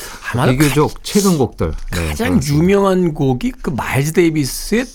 비교적 0.50 1.04
최근 1.04 1.38
곡들. 1.38 1.72
네, 1.94 2.08
가장 2.10 2.30
그렇습니다. 2.32 2.54
유명한 2.54 3.14
곡이 3.14 3.54
그 3.62 3.70
마일즈 3.70 4.12
데이비스의 4.14 4.86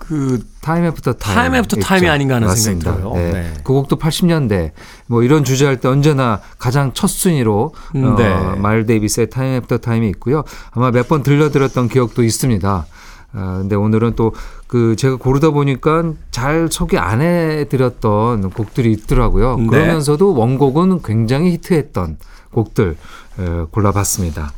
그 0.00 0.42
Time 0.60 0.84
After 0.86 1.12
Time. 1.14 1.36
Time 1.36 1.54
After 1.54 1.76
Time이. 1.80 2.08
아닌가 2.08 2.34
하는 2.36 2.48
생각이 2.48 2.84
맞습니다. 2.86 2.96
들어요. 2.96 3.14
네. 3.14 3.32
네. 3.32 3.54
그 3.62 3.72
곡도 3.72 3.96
80년대 3.96 4.72
뭐 5.06 5.22
이런 5.22 5.44
주제할 5.44 5.78
때 5.80 5.86
언제나 5.88 6.40
가장 6.58 6.92
첫 6.94 7.06
순위로 7.06 7.72
음, 7.94 8.16
네. 8.16 8.26
어, 8.28 8.56
마일 8.56 8.86
데이비스의 8.86 9.30
Time 9.30 9.54
After 9.54 9.78
Time이 9.78 10.08
있고요. 10.10 10.42
아마 10.72 10.90
몇 10.90 11.06
번 11.08 11.22
들려드렸던 11.22 11.88
기억도 11.88 12.22
있습니다. 12.24 12.86
아, 13.32 13.58
근데 13.60 13.76
오늘은 13.76 14.14
또 14.16 14.32
그 14.66 14.94
제가 14.94 15.16
고르다 15.16 15.50
보니까 15.50 16.12
잘 16.30 16.68
소개 16.70 16.96
안 16.96 17.20
해드렸던 17.20 18.50
곡들이 18.50 18.92
있더라고요. 18.92 19.56
네. 19.56 19.66
그러면서도 19.66 20.32
원곡은 20.34 21.02
굉장히 21.02 21.50
히트했던 21.54 22.18
곡들 22.52 22.96
에, 23.40 23.44
골라봤습니다. 23.72 24.52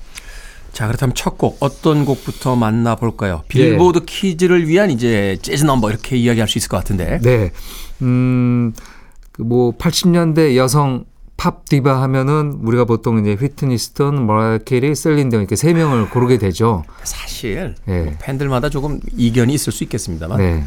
자, 0.72 0.86
그렇다면 0.86 1.14
첫 1.14 1.36
곡 1.36 1.56
어떤 1.60 2.04
곡부터 2.04 2.56
만나 2.56 2.94
볼까요? 2.96 3.42
빌보드 3.48 4.04
키즈를 4.06 4.68
위한 4.68 4.90
이제 4.90 5.36
재즈 5.42 5.64
넘버 5.64 5.90
이렇게 5.90 6.16
이야기할 6.16 6.48
수 6.48 6.58
있을 6.58 6.68
것 6.68 6.76
같은데. 6.78 7.18
네. 7.22 7.50
음, 8.02 8.72
그뭐 9.32 9.72
80년대 9.78 10.56
여성 10.56 11.04
팝 11.36 11.64
디바 11.68 12.00
하면은 12.02 12.58
우리가 12.62 12.84
보통 12.84 13.18
이제 13.18 13.34
휘트니 13.34 13.76
휴스턴, 13.78 14.26
머라이어 14.26 14.58
캐리, 14.58 14.94
셀린 14.94 15.28
디온 15.28 15.42
이렇게 15.42 15.56
세 15.56 15.72
명을 15.72 16.08
고르게 16.10 16.38
되죠. 16.38 16.84
사실 17.02 17.74
네. 17.86 18.02
뭐 18.02 18.12
팬들마다 18.20 18.68
조금 18.68 19.00
이견이 19.16 19.52
있을 19.54 19.72
수 19.72 19.82
있겠습니다만 19.84 20.38
네. 20.38 20.64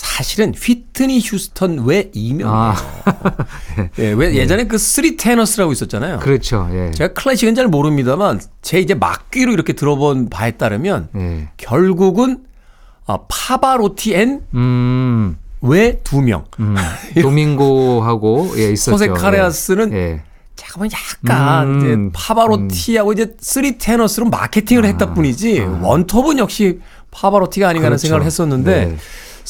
사실은 0.00 0.54
휘트니 0.54 1.20
휴스턴 1.22 1.84
외 1.84 2.10
이명이에요. 2.14 2.48
아, 2.48 2.74
예, 4.00 4.12
왜 4.12 4.34
예전에 4.34 4.64
그 4.64 4.78
Three 4.78 5.18
Tenors라고 5.18 5.72
있었잖아요. 5.72 6.20
그렇죠. 6.20 6.70
예. 6.72 6.90
제가 6.92 7.12
클래식은 7.12 7.54
잘 7.54 7.68
모릅니다만 7.68 8.40
제 8.62 8.80
이제 8.80 8.94
막귀로 8.94 9.52
이렇게 9.52 9.74
들어본 9.74 10.30
바에 10.30 10.52
따르면 10.52 11.08
예. 11.16 11.48
결국은 11.58 12.44
아, 13.06 13.18
파바로티 13.28 14.14
음. 14.54 15.36
and 15.62 15.85
외 15.85 16.00
두 16.02 16.22
명. 16.22 16.46
음. 16.60 16.76
도밍고하고 17.20 18.54
예, 18.56 18.70
있었죠. 18.72 18.94
호세 18.94 19.08
카레아스는 19.08 19.92
예. 19.92 20.22
잠깐만 20.56 20.88
약간 20.92 21.68
음, 21.68 21.78
이제 21.78 22.18
파바로티하고 22.18 23.12
이제 23.12 23.34
Three 23.38 23.76
Tenors로 23.76 24.30
마케팅을 24.30 24.86
했다 24.86 25.12
뿐이지 25.12 25.60
원톱은 25.60 26.38
역시 26.38 26.80
파바로티가 27.10 27.68
아닌가 27.68 27.86
하는 27.86 27.94
아. 27.94 27.96
그렇죠. 27.96 28.02
생각을 28.02 28.24
했었는데 28.24 28.84
네. 28.86 28.96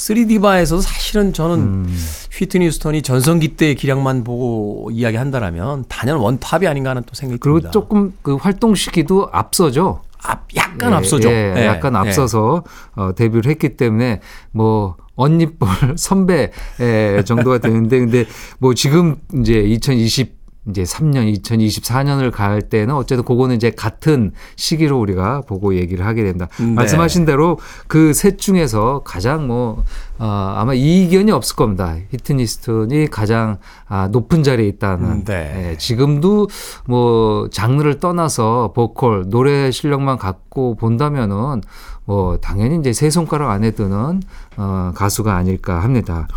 3D바에서도 0.00 0.80
사실은 0.80 1.33
저는 1.33 1.87
휘트니 2.33 2.66
휴스턴이 2.66 3.02
전성기 3.02 3.57
때의 3.57 3.75
기량만 3.75 4.25
보고 4.25 4.90
이야기한다라면 4.92 5.85
단연 5.88 6.19
원탑이 6.19 6.66
아닌가 6.66 6.90
하는 6.90 7.02
또 7.04 7.14
생각이 7.14 7.38
그리고 7.38 7.61
듭니다. 7.61 7.71
조금 7.71 8.12
그 8.23 8.37
활동 8.37 8.75
시기도 8.75 9.28
앞서죠. 9.30 10.02
앞, 10.23 10.49
약간 10.57 10.92
예, 10.92 10.97
앞서죠. 10.97 11.30
예, 11.30 11.54
예, 11.57 11.66
약간 11.66 11.95
예. 11.95 11.99
앞서서 11.99 12.64
어, 12.95 13.14
데뷔를 13.14 13.50
했기 13.50 13.76
때문에 13.76 14.21
뭐 14.52 14.97
언니뻘 15.16 15.69
선배 15.97 16.50
예, 16.80 17.23
정도가 17.25 17.59
되는데 17.59 17.99
근데 17.99 18.25
뭐 18.59 18.73
지금 18.75 19.16
이제 19.35 19.61
2020 19.61 20.39
이제 20.69 20.83
3년 20.83 21.35
2024년을 21.40 22.31
갈 22.31 22.61
때는 22.62 22.95
어쨌든 22.95 23.25
그거는 23.25 23.57
이제 23.57 23.71
같은 23.71 24.33
시기로 24.57 25.00
우리가 25.00 25.40
보고 25.43 25.75
얘기를 25.75 26.05
하게 26.07 26.23
된다. 26.23 26.49
네. 26.59 26.67
말씀하신 26.67 27.25
대로 27.25 27.59
그 27.88 28.12
셋 28.21 28.38
중에서 28.38 29.00
가장 29.05 29.47
뭐 29.47 29.83
어, 30.19 30.55
아마 30.57 30.75
이견이 30.75 31.33
없을 31.33 31.57
겁니다. 31.57 31.97
히트니스턴이 32.11 33.07
가장 33.07 33.57
아, 33.88 34.09
높은 34.09 34.43
자리에 34.43 34.67
있다는. 34.69 35.25
네. 35.25 35.71
예, 35.73 35.79
지금도 35.79 36.49
뭐 36.87 37.49
장르를 37.50 37.99
떠나서 37.99 38.73
보컬 38.75 39.25
노래 39.31 39.71
실력만 39.71 40.19
갖고 40.19 40.75
본다면은 40.75 41.62
뭐 42.05 42.37
당연히 42.38 42.76
이제 42.79 42.93
세 42.93 43.09
손가락 43.09 43.50
안에 43.50 43.71
드는 43.71 44.23
어, 44.59 44.93
가수가 44.95 45.35
아닐까 45.35 45.83
합니다. 45.83 46.29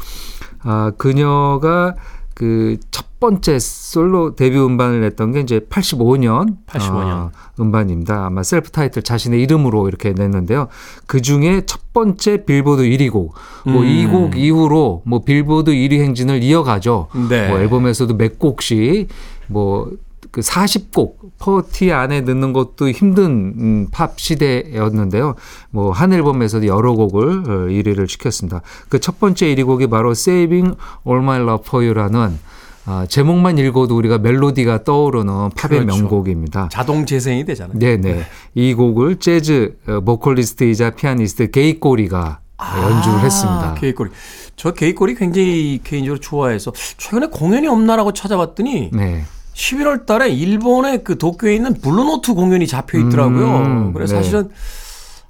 아 0.64 0.92
그녀가 0.98 1.96
그 2.34 2.78
첫 2.92 3.14
번째 3.24 3.58
솔로 3.58 4.36
데뷔 4.36 4.58
음반을 4.60 5.00
냈던 5.00 5.32
게 5.32 5.40
이제 5.40 5.60
85년 5.60 6.58
85년. 6.68 7.08
어, 7.08 7.32
음반입니다. 7.58 8.26
아마 8.26 8.44
self-title 8.44 9.02
자신의 9.02 9.42
이름으로 9.44 9.88
이렇게 9.88 10.12
냈는데요. 10.12 10.68
그 11.06 11.22
중에 11.22 11.62
첫 11.66 11.94
번째 11.94 12.44
빌보드 12.44 12.82
1위 12.84 13.10
곡. 13.10 13.34
음. 13.68 13.74
뭐이 13.74 14.08
곡 14.08 14.38
이후로 14.38 15.04
뭐 15.06 15.24
빌보드 15.24 15.72
1위 15.72 16.02
행진을 16.02 16.44
이어가죠. 16.44 17.08
네. 17.30 17.48
뭐 17.48 17.60
앨범에서도 17.60 18.18
몇 18.18 18.40
곡씩 18.40 19.08
뭐 19.48 19.90
그 20.34 20.42
40곡 20.42 21.14
forty 21.38 21.92
안에 21.92 22.22
넣는 22.22 22.54
것도 22.54 22.90
힘든 22.90 23.54
음, 23.56 23.88
팝 23.92 24.20
시대였는데요. 24.20 25.36
뭐 25.70 25.92
한 25.94 26.12
앨범에서도 26.12 26.66
여러 26.66 26.94
곡을 26.94 27.30
어, 27.30 27.50
1위를 27.70 28.10
시켰습니다. 28.10 28.62
그 28.90 29.00
첫 29.00 29.20
번째 29.20 29.46
1위 29.54 29.64
곡이 29.66 29.88
바로 29.88 30.12
Saving 30.12 30.76
All 31.08 31.22
My 31.22 31.40
Love 31.40 31.64
For 31.68 31.86
You라는 31.86 32.40
아, 32.86 33.06
제목만 33.08 33.60
읽어도 33.60 33.96
우리가 33.96 34.18
멜로디가 34.18 34.84
떠오르는 34.84 35.52
팝의 35.52 35.82
그렇죠. 35.82 35.86
명곡입니다. 35.86 36.68
자동 36.72 37.06
재생이 37.06 37.46
되잖아요. 37.46 37.78
네네. 37.78 38.24
이 38.56 38.74
곡을 38.74 39.18
재즈 39.20 39.78
어, 39.88 40.02
보컬리스트이자 40.02 40.90
피아니스트 40.92 41.52
케이코 41.52 41.80
리가 41.80 42.40
연주를 42.82 43.20
했습니다. 43.20 43.70
아, 43.72 43.74
케이코 43.76 43.94
리. 43.94 44.10
저 44.56 44.72
케이코 44.74 44.96
리 44.96 45.14
굉장히 45.16 45.80
개인적으로 45.84 46.20
좋아해서 46.20 46.74
최근에 46.98 47.28
공연이 47.28 47.68
없나라고 47.68 48.14
찾아봤더니 48.14 48.90
네. 48.94 49.26
11월 49.54 50.06
달에 50.06 50.30
일본의 50.30 51.04
그 51.04 51.18
도쿄에 51.18 51.56
있는 51.56 51.74
블루노트 51.76 52.34
공연이 52.34 52.68
잡혀 52.68 52.98
있더라고요. 53.00 53.58
음, 53.58 53.94
그래서 53.94 54.16
네. 54.16 54.22
사실은 54.22 54.50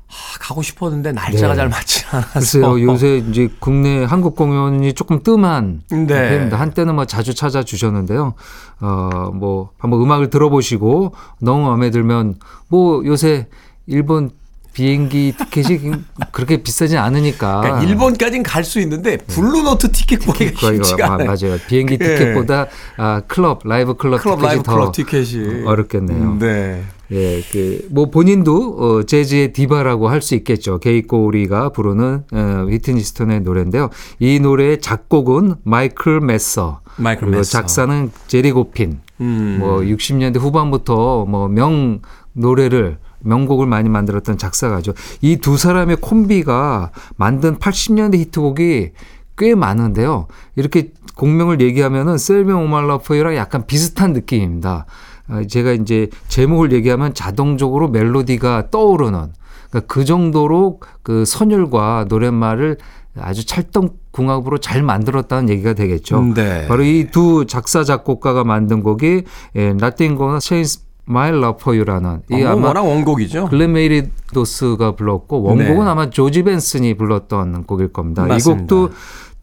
아, 0.07 0.37
가고 0.39 0.61
싶었는데 0.61 1.11
날짜가 1.11 1.53
네. 1.53 1.55
잘 1.55 1.69
맞지 1.69 2.05
않아서. 2.11 2.33
글쎄요, 2.33 2.81
요새 2.81 3.17
이제 3.29 3.49
국내 3.59 4.03
한국 4.03 4.35
공연이 4.35 4.93
조금 4.93 5.23
뜸한 5.23 5.81
네. 5.89 6.05
편입니다. 6.05 6.59
한때는 6.59 6.95
뭐 6.95 7.05
자주 7.05 7.33
찾아주셨는데요. 7.33 8.33
어, 8.81 9.09
뭐 9.33 9.71
한번 9.77 10.01
음악을 10.01 10.29
들어보시고 10.29 11.13
너무 11.39 11.65
마음에 11.67 11.89
들면 11.89 12.35
뭐 12.67 13.03
요새 13.05 13.47
일본 13.87 14.31
비행기 14.73 15.35
티켓이 15.37 15.91
그렇게 16.31 16.63
비싸진 16.63 16.97
않으니까. 16.97 17.61
그러니까 17.61 17.83
일본까지는 17.83 18.43
갈 18.43 18.63
수 18.63 18.79
있는데 18.81 19.17
블루노트 19.17 19.91
티켓 19.91 20.21
이거 20.23 20.33
쉽지가 20.73 21.07
마- 21.07 21.13
않아요. 21.15 21.27
맞아요. 21.27 21.57
비행기 21.67 21.93
예. 21.93 21.97
티켓보다 21.97 22.67
아, 22.97 23.21
클럽 23.27 23.61
라이브 23.65 23.93
클럽, 23.95 24.21
클럽 24.21 24.35
티켓이 24.37 24.47
라이브 24.47 24.63
더 24.63 24.73
클럽 24.73 24.93
티켓이 24.93 25.65
어렵겠네요. 25.65 26.37
네. 26.39 26.83
예, 27.11 27.43
그, 27.51 27.85
뭐 27.91 28.09
본인도 28.09 28.77
어, 28.79 29.03
재즈의 29.03 29.53
디바라고 29.53 30.07
할 30.07 30.21
수 30.21 30.33
있겠죠. 30.35 30.79
케이코 30.79 31.29
리가 31.29 31.69
부르는 31.69 32.23
어, 32.33 32.63
휘트니 32.67 32.97
휴스턴의 32.97 33.41
노래인데요. 33.41 33.89
이 34.19 34.39
노래의 34.39 34.79
작곡은 34.81 35.55
마이클 35.63 36.21
메서. 36.21 36.79
마이클 36.95 37.25
그리고 37.25 37.37
메서. 37.39 37.51
작사는 37.51 38.09
제리 38.27 38.51
고핀. 38.51 39.01
음. 39.21 39.57
뭐 39.59 39.79
60년대 39.81 40.39
후반부터 40.39 41.25
뭐 41.25 41.47
명 41.49 41.99
노래를 42.31 42.97
명곡을 43.23 43.67
많이 43.67 43.89
만들었던 43.89 44.37
작사가죠. 44.37 44.93
이 45.21 45.37
두 45.37 45.57
사람의 45.57 45.97
콤비가 45.97 46.91
만든 47.17 47.57
80년대 47.57 48.17
히트곡이 48.17 48.91
꽤 49.37 49.55
많은데요. 49.55 50.27
이렇게 50.55 50.91
공명을 51.15 51.61
얘기하면은 51.61 52.17
셀빙 52.17 52.55
오말라포이랑 52.55 53.35
약간 53.35 53.65
비슷한 53.65 54.13
느낌입니다. 54.13 54.85
아, 55.27 55.41
제가 55.47 55.71
이제 55.71 56.09
제목을 56.27 56.71
얘기하면 56.71 57.13
자동적으로 57.13 57.87
멜로디가 57.89 58.69
떠오르는 58.71 59.33
그러니까 59.69 59.93
그 59.93 60.05
정도로 60.05 60.79
그 61.01 61.25
선율과 61.25 62.05
노랫말을 62.09 62.77
아주 63.19 63.45
찰떡궁합으로 63.45 64.57
잘 64.57 64.81
만들었다는 64.81 65.49
얘기가 65.49 65.73
되겠죠. 65.73 66.21
네. 66.35 66.67
바로 66.67 66.83
이 66.83 67.07
두 67.11 67.45
작사 67.45 67.83
작곡가가 67.83 68.43
만든 68.43 68.81
곡이 68.81 69.23
예, 69.55 69.61
Nothing 69.61 70.17
Gonna 70.17 70.39
Change 70.41 70.81
My 71.09 71.29
Love 71.29 71.57
For 71.59 71.77
You라는 71.77 72.21
이 72.31 72.35
아, 72.43 72.55
뭐 72.55 72.69
아마 72.69 72.79
워낙 72.79 72.81
원곡이죠. 72.83 73.47
글렌 73.49 73.73
메이리 73.73 74.03
도스가 74.33 74.95
불렀고 74.95 75.41
원곡은 75.43 75.83
네. 75.85 75.89
아마 75.89 76.09
조지 76.09 76.43
벤슨이 76.43 76.93
불렀던 76.95 77.65
곡일 77.65 77.91
겁니다. 77.91 78.25
맞습니다. 78.25 78.51
이 78.51 78.59
곡도 78.59 78.91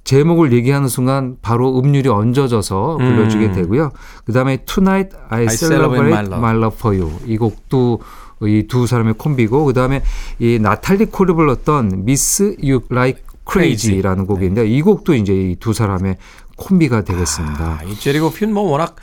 제목을 0.05 0.53
얘기하는 0.55 0.88
순간 0.88 1.37
바로 1.42 1.79
음률이 1.79 2.09
얹어져서 2.09 2.96
불러주게 2.96 3.46
음. 3.46 3.53
되고요. 3.53 3.90
그다음에 4.25 4.59
Tonight 4.64 5.14
I, 5.29 5.40
I 5.42 5.49
Celebrate 5.51 6.07
My 6.12 6.25
My 6.27 6.57
Love. 6.57 6.57
Love. 6.57 6.77
for 6.79 6.99
You 6.99 7.12
이 7.27 7.37
곡도 7.37 8.01
이 8.42 8.64
두 8.66 8.87
사람의 8.87 9.14
콤비고 9.18 9.66
그다음에 9.66 10.03
이 10.38 10.59
나탈리 10.59 11.07
콜이 11.07 11.35
불렀던 11.35 12.05
Miss 12.07 12.57
You 12.62 12.81
Like 12.90 13.23
Crazy라는 13.46 14.25
곡인데 14.27 14.66
이 14.66 14.81
곡도 14.81 15.12
이제 15.14 15.35
이 15.35 15.57
두 15.61 15.75
사람의 15.75 16.16
콤비가 16.57 17.03
되겠습니다. 17.05 17.64
아, 17.64 17.85
이 17.85 17.94
제리 17.96 18.31
고핀 18.31 18.55
뭐 18.55 18.62
워낙 18.70 18.96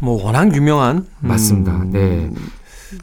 뭐 0.00 0.22
워낙 0.22 0.54
유명한 0.54 1.06
맞습니다. 1.20 1.72
음, 1.72 1.90
네. 1.90 2.30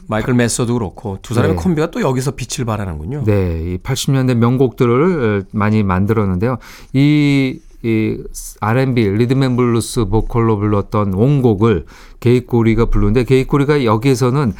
마이클 0.06 0.34
매서도 0.34 0.72
그렇고 0.74 1.18
두 1.22 1.34
사람의 1.34 1.56
네. 1.56 1.62
콤비가 1.62 1.90
또 1.90 2.00
여기서 2.00 2.32
빛을 2.32 2.64
발하는군요. 2.64 3.24
네, 3.24 3.74
이 3.74 3.78
80년대 3.78 4.34
명곡들을 4.34 5.42
어, 5.42 5.46
많이 5.52 5.82
만들었는데요. 5.82 6.58
이, 6.92 7.60
이 7.82 8.18
R&B 8.60 9.08
rhythm 9.08 9.40
and 9.40 9.56
blues 9.56 10.06
보컬로 10.06 10.58
불렀던 10.58 11.12
원곡을 11.14 11.86
게이꼬리가 12.20 12.86
부르는데 12.86 13.24
게이꼬리가 13.24 13.84
여기에서는 13.84 14.54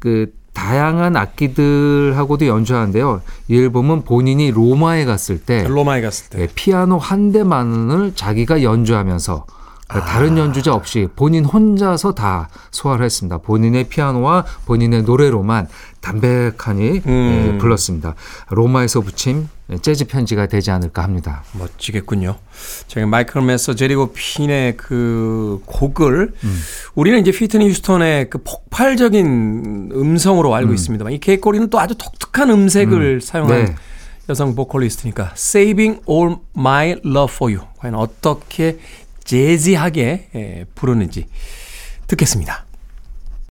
그 0.00 0.32
다양한 0.54 1.16
악기들하고도 1.16 2.48
연주하는데요. 2.48 3.22
이 3.46 3.56
앨범은 3.56 4.02
본인이 4.02 4.50
로마에 4.50 5.04
갔을 5.04 5.38
때 5.38 5.64
로마에 5.68 6.00
갔을 6.00 6.30
때. 6.30 6.42
예, 6.42 6.48
피아노 6.52 6.98
한 6.98 7.30
대만을 7.30 8.12
자기가 8.16 8.64
연주하면서 8.64 9.46
그러니까 9.88 10.12
다른 10.12 10.36
연주자 10.36 10.74
없이 10.74 11.08
본인 11.16 11.46
혼자서 11.46 12.12
다 12.12 12.50
소화를 12.70 13.06
했습니다. 13.06 13.38
본인의 13.38 13.84
피아노와 13.84 14.44
본인의 14.66 15.02
노래로만 15.02 15.66
담백하니 16.02 17.02
음. 17.06 17.52
예, 17.54 17.58
불렀습니다. 17.58 18.14
로마에서 18.50 19.00
붙임 19.00 19.48
재즈 19.80 20.06
편지가 20.06 20.46
되지 20.46 20.70
않을까 20.70 21.02
합니다. 21.02 21.42
멋지겠군요. 21.52 22.36
제가 22.86 23.06
마이클 23.06 23.40
메서 23.42 23.74
제리고 23.74 24.12
핀의 24.12 24.76
그 24.76 25.60
곡을 25.64 26.32
음. 26.44 26.60
우리는 26.94 27.18
이제 27.18 27.30
피트니 27.30 27.68
휴스턴의 27.68 28.28
그 28.30 28.38
폭발적인 28.44 29.90
음성으로 29.94 30.54
알고 30.54 30.74
있습니다만 30.74 31.14
이 31.14 31.18
개꼬리는 31.18 31.68
또 31.70 31.80
아주 31.80 31.94
독특한 31.96 32.50
음색을 32.50 33.22
사용한 33.22 33.64
네. 33.64 33.74
여성 34.28 34.54
보컬리스트니까 34.54 35.32
Saving 35.34 36.02
All 36.08 36.36
My 36.56 37.00
Love 37.04 37.34
For 37.34 37.54
You 37.54 37.66
과연 37.78 37.94
어떻게 37.94 38.78
재즈하게 39.28 40.30
예, 40.34 40.64
부르는지 40.74 41.26
듣겠습니다. 42.06 42.64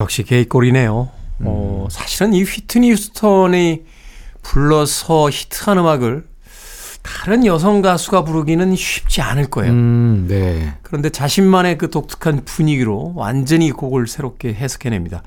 역시 0.00 0.22
개꼬리네요. 0.22 1.08
어, 1.40 1.88
사실은 1.90 2.34
이 2.34 2.42
휘트니 2.42 2.90
휴스턴이 2.90 3.82
불러서 4.42 5.30
히트한 5.30 5.78
음악을 5.78 6.26
다른 7.00 7.46
여성 7.46 7.80
가수가 7.80 8.22
부르기는 8.24 8.76
쉽지 8.76 9.22
않을 9.22 9.46
거예요. 9.46 9.72
음, 9.72 10.26
네. 10.28 10.74
그런데 10.82 11.08
자신만의 11.08 11.78
그 11.78 11.90
독특한 11.90 12.44
분위기로 12.44 13.14
완전히 13.16 13.68
이 13.68 13.72
곡을 13.72 14.06
새롭게 14.06 14.52
해석해냅니다. 14.52 15.22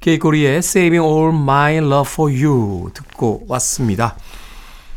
케이코 0.00 0.32
리의 0.32 0.58
Saving 0.58 1.04
All 1.04 1.34
My 1.34 1.76
Love 1.78 2.10
For 2.12 2.32
You 2.32 2.90
듣고 2.94 3.44
왔습니다. 3.48 4.16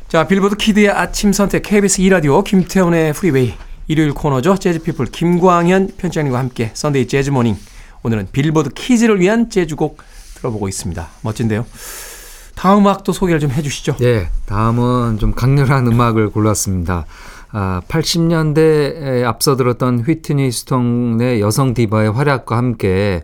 자, 0.08 0.28
빌보드 0.28 0.58
kid의 0.58 0.90
아침 0.90 1.34
선택 1.34 1.64
KBS 1.64 2.02
2라디오 2.04 2.44
김태훈의 2.44 3.14
프리웨이 3.14 3.56
일요일 3.88 4.14
코너죠. 4.14 4.58
재즈피플 4.58 5.08
김광현 5.08 5.92
편집장님과 5.98 6.38
함께 6.38 6.72
Sunday 6.74 7.08
Jazz 7.08 7.26
Morning 7.26 7.58
오늘은 8.04 8.30
빌보드 8.32 8.72
kids를 8.72 9.20
위한 9.20 9.50
재즈곡 9.50 9.98
들어보고 10.36 10.68
있습니다. 10.68 11.08
멋진데요. 11.22 11.66
다음 12.56 12.80
음악도 12.80 13.14
소개를 13.14 13.40
좀 13.40 13.52
해주시죠. 13.52 13.98
예, 14.02 14.30
다음은 14.46 15.18
좀 15.20 15.34
강렬한 15.34 15.88
음악을 15.88 16.30
골랐습니다. 16.30 17.06
아, 17.52 17.82
80년대에 17.88 19.24
앞서 19.24 19.56
들었던 19.56 20.02
휘트니 20.02 20.52
휴스턴의 20.52 21.42
여성 21.42 21.74
디바의 21.74 22.12
활약과 22.12 22.56
함께 22.56 23.24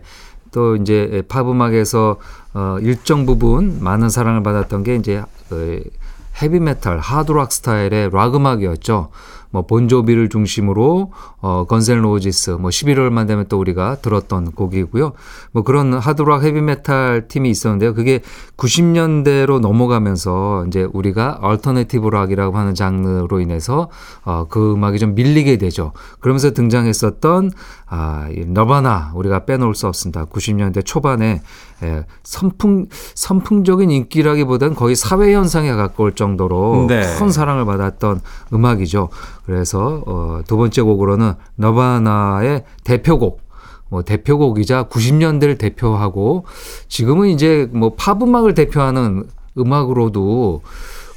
또 0.52 0.76
이제 0.76 1.22
팝 1.28 1.48
음악에서 1.48 2.16
어, 2.54 2.78
일정 2.80 3.26
부분 3.26 3.78
많은 3.80 4.08
사랑을 4.10 4.42
받았던 4.42 4.82
게 4.82 4.96
이제 4.96 5.18
어, 5.50 5.80
헤비메탈, 6.42 6.98
하드락 6.98 7.52
스타일의 7.52 8.10
락 8.12 8.34
음악이었죠. 8.34 9.10
뭐 9.50 9.66
본조비를 9.66 10.28
중심으로 10.28 11.12
어 11.40 11.64
건즈 11.68 11.93
앤 11.93 12.04
로지스 12.04 12.50
뭐 12.50 12.70
11월만 12.70 13.26
되면 13.26 13.46
또 13.48 13.58
우리가 13.58 13.96
들었던 13.96 14.52
곡이고요. 14.52 15.12
뭐 15.52 15.62
그런 15.62 15.94
하드락 15.94 16.42
헤비메탈 16.44 17.28
팀이 17.28 17.50
있었는데요. 17.50 17.94
그게 17.94 18.20
90년대로 18.56 19.60
넘어가면서 19.60 20.64
이제 20.66 20.86
우리가 20.92 21.38
얼터네티브 21.40 22.08
락이라고 22.08 22.56
하는 22.56 22.74
장르로 22.74 23.40
인해서 23.40 23.88
어그 24.24 24.74
음악이 24.74 24.98
좀 24.98 25.14
밀리게 25.14 25.56
되죠. 25.56 25.92
그러면서 26.20 26.52
등장했었던 26.52 27.50
아, 27.90 28.28
이 28.30 28.44
너바나 28.44 29.12
우리가 29.14 29.46
빼놓을 29.46 29.74
수 29.74 29.86
없습니다. 29.86 30.26
90년대 30.26 30.84
초반에 30.84 31.40
예, 31.82 32.04
선풍 32.22 32.86
선풍적인 33.14 33.90
인기라기보다는 33.90 34.74
거의 34.74 34.94
사회 34.96 35.32
현상에 35.32 35.72
가까울 35.72 36.14
정도로 36.14 36.86
네. 36.88 37.02
큰 37.18 37.30
사랑을 37.30 37.64
받았던 37.64 38.20
음악이죠. 38.52 39.08
그래서 39.48 40.02
어, 40.06 40.40
두 40.46 40.58
번째 40.58 40.82
곡으로는 40.82 41.32
너바나의 41.54 42.64
대표곡 42.84 43.40
뭐 43.88 44.02
대표곡이자 44.02 44.88
90년대를 44.90 45.56
대표하고 45.56 46.44
지금은 46.88 47.30
이제 47.30 47.66
뭐 47.72 47.94
팝 47.96 48.22
음악을 48.22 48.52
대표하는 48.52 49.24
음악으로도 49.56 50.60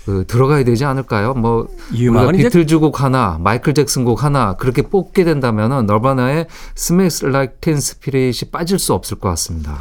그 0.05 0.23
들어가야 0.27 0.63
되지 0.63 0.85
않을까요? 0.85 1.33
뭐이 1.33 2.07
우리가 2.07 2.31
비틀즈 2.45 2.79
곡 2.79 3.01
하나, 3.03 3.37
마이클 3.41 3.73
잭슨 3.73 4.05
곡 4.05 4.23
하나 4.23 4.53
그렇게 4.53 4.81
뽑게 4.83 5.25
된다면은 5.25 5.85
너바나의 5.85 6.47
Smells 6.77 7.25
Like 7.25 7.55
Teen 7.59 7.77
Spirit이 7.79 8.49
빠질 8.49 8.79
수 8.79 8.93
없을 8.93 9.19
것 9.19 9.27
같습니다. 9.31 9.77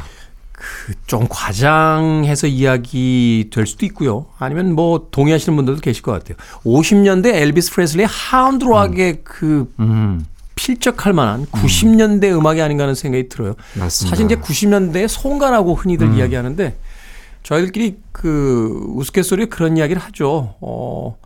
좀 1.07 1.27
과장해서 1.29 2.47
이야기 2.47 3.49
될 3.51 3.65
수도 3.67 3.85
있고요. 3.85 4.25
아니면 4.37 4.73
뭐 4.73 5.07
동의하시는 5.11 5.55
분들도 5.55 5.81
계실 5.81 6.01
것 6.03 6.11
같아요. 6.11 6.37
50년대 6.65 7.27
엘비스 7.33 7.71
프레슬리의 7.73 8.07
하운드락의 8.07 9.19
그 9.23 9.71
음, 9.79 10.25
필적할 10.55 11.13
만한 11.13 11.45
90년대 11.47 12.39
음. 12.39 12.45
악이 12.45 12.61
아닌가 12.61 12.83
하는 12.83 12.95
생각이 12.95 13.29
들어요. 13.29 13.55
맞습니다. 13.73 14.07
음. 14.07 14.09
사실 14.09 14.25
이제 14.25 14.35
90년대의 14.35 15.07
송가라고 15.07 15.75
흔히들 15.75 16.15
이야기하는데 16.15 16.75
저희들끼리 17.43 17.97
그 18.11 18.85
우스갯소리에 18.95 19.45
그런 19.45 19.77
이야기를 19.77 20.01
하죠. 20.01 20.55
어, 20.61 21.17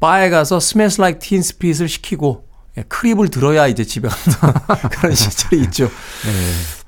바에 0.00 0.30
가서 0.30 0.60
Smells 0.60 1.00
Like 1.00 1.18
Teen 1.18 1.42
Spirit을 1.42 1.88
시키고 1.88 2.44
예, 2.44 2.45
Creep을 2.88 3.28
들어야 3.28 3.66
이제 3.66 3.84
집에 3.84 4.08
간다. 4.08 4.64
그런 4.90 5.14
시절이 5.14 5.62
있죠. 5.62 5.84
네. 5.84 6.30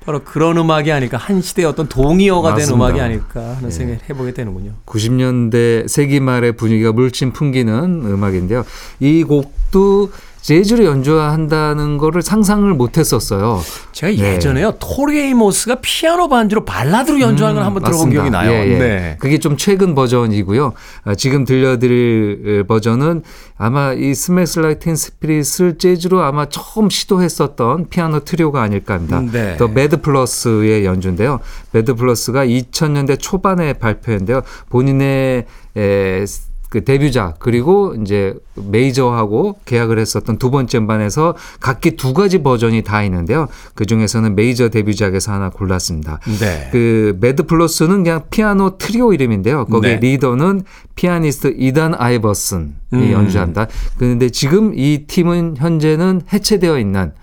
바로 0.05 0.23
그런 0.23 0.57
음악이 0.57 0.91
아닐까. 0.91 1.17
한 1.17 1.41
시대의 1.41 1.67
어떤 1.67 1.87
동의어가 1.87 2.49
된 2.49 2.57
맞습니다. 2.59 2.75
음악이 2.85 3.01
아닐까 3.01 3.41
하는 3.41 3.69
네. 3.69 3.71
생각을 3.71 3.99
해보게 4.09 4.33
되는군요. 4.33 4.73
90년대 4.85 5.87
세기 5.87 6.19
말의 6.19 6.53
분위기가 6.53 6.91
물씬 6.91 7.33
풍기는 7.33 7.73
음악인데요. 8.05 8.65
이 8.99 9.23
곡도 9.23 10.11
재즈로 10.41 10.85
연주한다는 10.85 11.97
거를 11.97 12.21
상상을 12.21 12.71
못 12.73 12.97
했었어요. 12.97 13.61
제가 13.91 14.11
네. 14.13 14.35
예전에요. 14.35 14.73
토리 14.79 15.19
에이모스가 15.19 15.79
피아노 15.81 16.29
반주로 16.29 16.65
발라드로 16.65 17.19
연주하는 17.19 17.55
걸 17.57 17.65
한번 17.65 17.83
들어본 17.83 18.07
음, 18.11 18.15
맞습니다. 18.15 18.21
기억이 18.21 18.31
나요. 18.31 18.51
예, 18.51 18.73
예. 18.73 18.77
네. 18.79 19.17
그게 19.19 19.37
좀 19.37 19.57
최근 19.57 19.93
버전이고요. 19.95 20.73
아, 21.03 21.15
지금 21.15 21.43
들려드릴 21.45 22.65
버전은 22.67 23.23
아마 23.57 23.93
이 23.93 24.15
Smells 24.15 24.59
Like 24.59 24.77
Teen 24.77 24.95
Spirit을 24.95 25.77
재즈로 25.77 26.21
아마 26.21 26.45
처음 26.47 26.89
시도했었던 26.89 27.89
피아노 27.89 28.21
트리오가 28.21 28.61
아닐까 28.61 28.93
합니다. 28.95 29.21
네. 29.31 29.57
더 29.57 29.67
배드 29.67 30.01
플러스의 30.01 30.85
연주인데요. 30.85 31.39
배드 31.71 31.95
플러스가 31.95 32.45
2000년대 32.45 33.17
초반에 33.19 33.73
발표했는데요. 33.73 34.41
본인의 34.69 35.45
에, 35.75 36.25
그 36.69 36.83
데뷔작 36.83 37.39
그리고 37.39 37.95
이제 37.99 38.35
메이저하고 38.55 39.57
계약을 39.65 39.97
했었던 39.97 40.37
두 40.37 40.51
번째 40.51 40.77
음반에서 40.77 41.35
각기 41.59 41.95
두 41.95 42.13
가지 42.13 42.43
버전이 42.43 42.83
다 42.83 43.03
있는데요. 43.03 43.47
그 43.73 43.85
중에서는 43.85 44.35
메이저 44.35 44.69
데뷔작에서 44.69 45.31
하나 45.31 45.49
골랐습니다. 45.49 46.19
네. 46.39 46.69
그 46.71 47.17
배드 47.19 47.43
플러스는 47.47 48.03
그냥 48.03 48.23
피아노 48.29 48.77
트리오 48.77 49.13
이름인데요. 49.13 49.65
거기 49.65 49.87
네. 49.87 49.95
리더는 49.97 50.63
피아니스트 50.95 51.55
이단 51.57 51.95
아이버슨이 51.97 52.71
음. 52.93 53.11
연주한다. 53.11 53.67
그런데 53.97 54.29
지금 54.29 54.73
이 54.75 55.05
팀은 55.07 55.55
현재는 55.57 56.21
해체되어 56.31 56.77
있는 56.77 57.13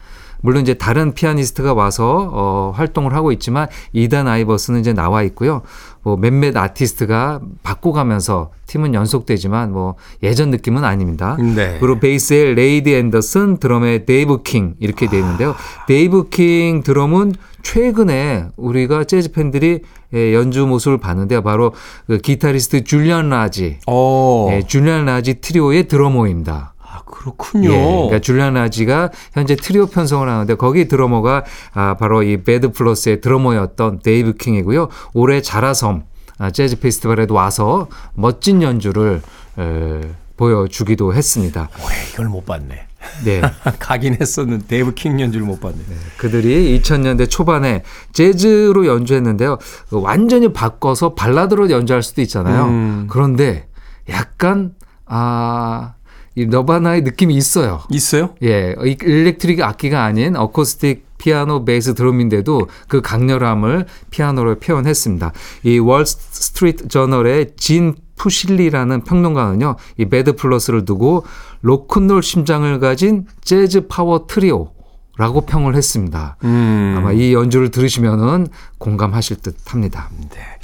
물론 0.46 0.62
이제 0.62 0.74
다른 0.74 1.12
피아니스트가 1.12 1.74
와서 1.74 2.30
어, 2.32 2.72
활동을 2.72 3.14
하고 3.14 3.32
있지만 3.32 3.66
이단 3.92 4.28
아이버슨은 4.29 4.79
이제 4.78 4.92
나와 4.92 5.24
있고요. 5.24 5.62
뭐 6.04 6.16
몇몇 6.16 6.56
아티스트가 6.56 7.40
바꿔가면서 7.64 8.52
팀은 8.66 8.94
연속되지만 8.94 9.72
뭐 9.72 9.96
예전 10.22 10.50
느낌은 10.50 10.85
아닙니다. 10.85 11.37
네. 11.40 11.78
그리고 11.80 11.98
베이스에 11.98 12.54
리드 12.55 12.94
앤더슨, 12.94 13.56
드럼에 13.56 14.04
데이브 14.04 14.44
킹 14.44 14.74
이렇게 14.78 15.09
돼 15.09 15.18
있는데요. 15.18 15.56
데이브 15.88 16.28
킹 16.28 16.85
드럼은 16.85 17.35
최근에 17.64 18.46
우리가 18.56 19.02
재즈 19.02 19.32
팬들이 19.32 19.80
예, 20.14 20.32
연주 20.32 20.64
모습을 20.64 20.98
봤는데요. 20.98 21.42
바로 21.42 21.72
그 22.06 22.18
기타리스트 22.18 22.85
줄리안 22.85 23.30
라지, 23.30 23.80
어. 23.88 24.48
예, 24.52 24.62
줄리안 24.62 25.06
라지 25.06 25.40
트리오의 25.40 25.88
드러머입니다. 25.88 26.75
아, 26.96 27.02
그렇군요. 27.04 27.70
예, 27.70 27.76
그러니까 27.76 28.18
줄리안 28.20 28.54
라지가 28.54 29.11
현재 29.32 29.54
트리오 29.54 29.87
편성을 29.87 30.26
하는데 30.26 30.54
거기 30.54 30.88
드러머가 30.88 31.44
아, 31.74 31.94
바로 31.94 32.22
이 32.22 32.42
배드 32.42 32.72
플러스의 32.72 33.20
드러머였던 33.20 34.00
데이브 34.02 34.35
킹이고요. 34.35 34.88
올해 35.14 35.42
자라섬 35.42 36.04
아, 36.38 36.50
재즈 36.50 36.80
페스티벌에도 36.80 37.35
와서 37.35 37.88
멋진 38.14 38.62
연주를 38.62 39.22
에, 39.59 40.00
보여주기도 40.37 41.14
했습니다. 41.14 41.68
왜 41.78 42.12
이걸 42.12 42.26
못 42.26 42.44
봤네. 42.44 42.87
네. 43.24 43.40
가긴 43.78 44.16
했었는데 44.20 44.66
데이브 44.66 44.94
킹 44.94 45.20
연주를 45.20 45.46
못 45.46 45.61
봤네. 45.61 45.76
그들이 46.16 46.78
2000년대 46.80 47.30
초반에 47.30 47.82
재즈로 48.12 48.87
연주했는데요. 48.87 49.59
완전히 49.92 50.52
바꿔서 50.52 51.14
발라드로 51.14 51.70
연주할 51.70 52.02
수도 52.02 52.20
있잖아요. 52.22 52.64
음. 52.64 53.06
그런데 53.09 53.68
약간 54.09 54.74
아, 55.06 55.94
이 56.37 56.46
너바나의 56.46 57.03
느낌이 57.03 57.35
있어요. 57.35 57.81
있어요? 57.90 58.35
예, 58.42 58.77
이 58.85 58.96
electric 59.02 59.62
악기가 59.62 60.05
아닌 60.05 60.37
어쿠스틱 60.37 61.07
피아노, 61.18 61.64
베이스, 61.64 61.94
드럼인데도 61.94 62.68
그 62.88 63.01
강렬함을 63.01 63.87
피아노로 64.11 64.59
표현했습니다. 64.59 65.33
이 65.64 65.79
월스트리트 65.79 66.88
저널의 66.88 67.53
진 67.57 67.94
푸실리라는 68.16 69.05
평론가는요, 69.05 69.77
이 69.99 70.05
배드 70.07 70.37
플러스를 70.37 70.85
두고 70.85 71.25
로큰롤 71.62 72.22
심장을 72.22 72.79
가진 72.81 73.27
재즈 73.42 73.88
파워 73.88 74.27
트리오 74.27 74.72
라고 75.18 75.40
평을 75.40 75.75
했습니다. 75.75 76.37
음. 76.44 76.94
아마 76.99 77.12
이 77.12 77.33
연주를 77.33 77.70
들으시면은 77.70 78.49
공감하실 78.77 79.38
듯 79.38 79.57
합니다. 79.72 80.11
약간 80.11 80.59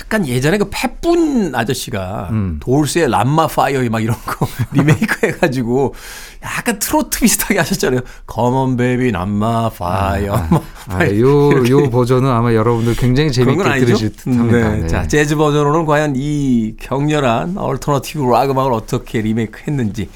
약간 0.00 0.26
예전에 0.26 0.58
그 0.58 0.68
패뿐 0.70 1.54
아저씨가 1.54 2.28
음. 2.30 2.60
돌스의 2.60 3.10
람마 3.10 3.46
파이어 3.48 3.88
막 3.90 4.02
이런 4.02 4.16
거 4.26 4.46
리메이크 4.72 5.26
해가지고 5.26 5.94
약간 6.42 6.78
트로트 6.78 7.20
비슷하게 7.20 7.58
하셨잖아요. 7.58 8.00
Come 8.26 8.59
on 8.59 8.76
baby 8.76 9.10
light 9.10 9.53
my 9.53 9.70
fire. 9.70 10.36
막 10.50 10.64
아, 10.88 11.04
요, 11.18 11.50
이렇게. 11.52 11.70
요 11.70 11.90
버전은 11.90 12.30
아마 12.30 12.54
여러분들 12.54 12.94
굉장히 12.94 13.32
재밌게? 13.32 13.80
들으실 13.80 14.12
듯 14.14 14.26
합니다. 14.28 14.70
네. 14.70 14.80
네. 14.82 14.86
자, 14.86 15.06
재즈 15.06 15.36
버전으로는 15.36 15.84
과연 15.84 16.14
이 16.16 16.76
격렬한 16.80 17.58
alternative 17.58 18.24
락 18.30 18.50
음악을 18.50 18.72
어떻게 18.72 19.20
리메이크 19.20 19.62
했는지. 19.66 20.08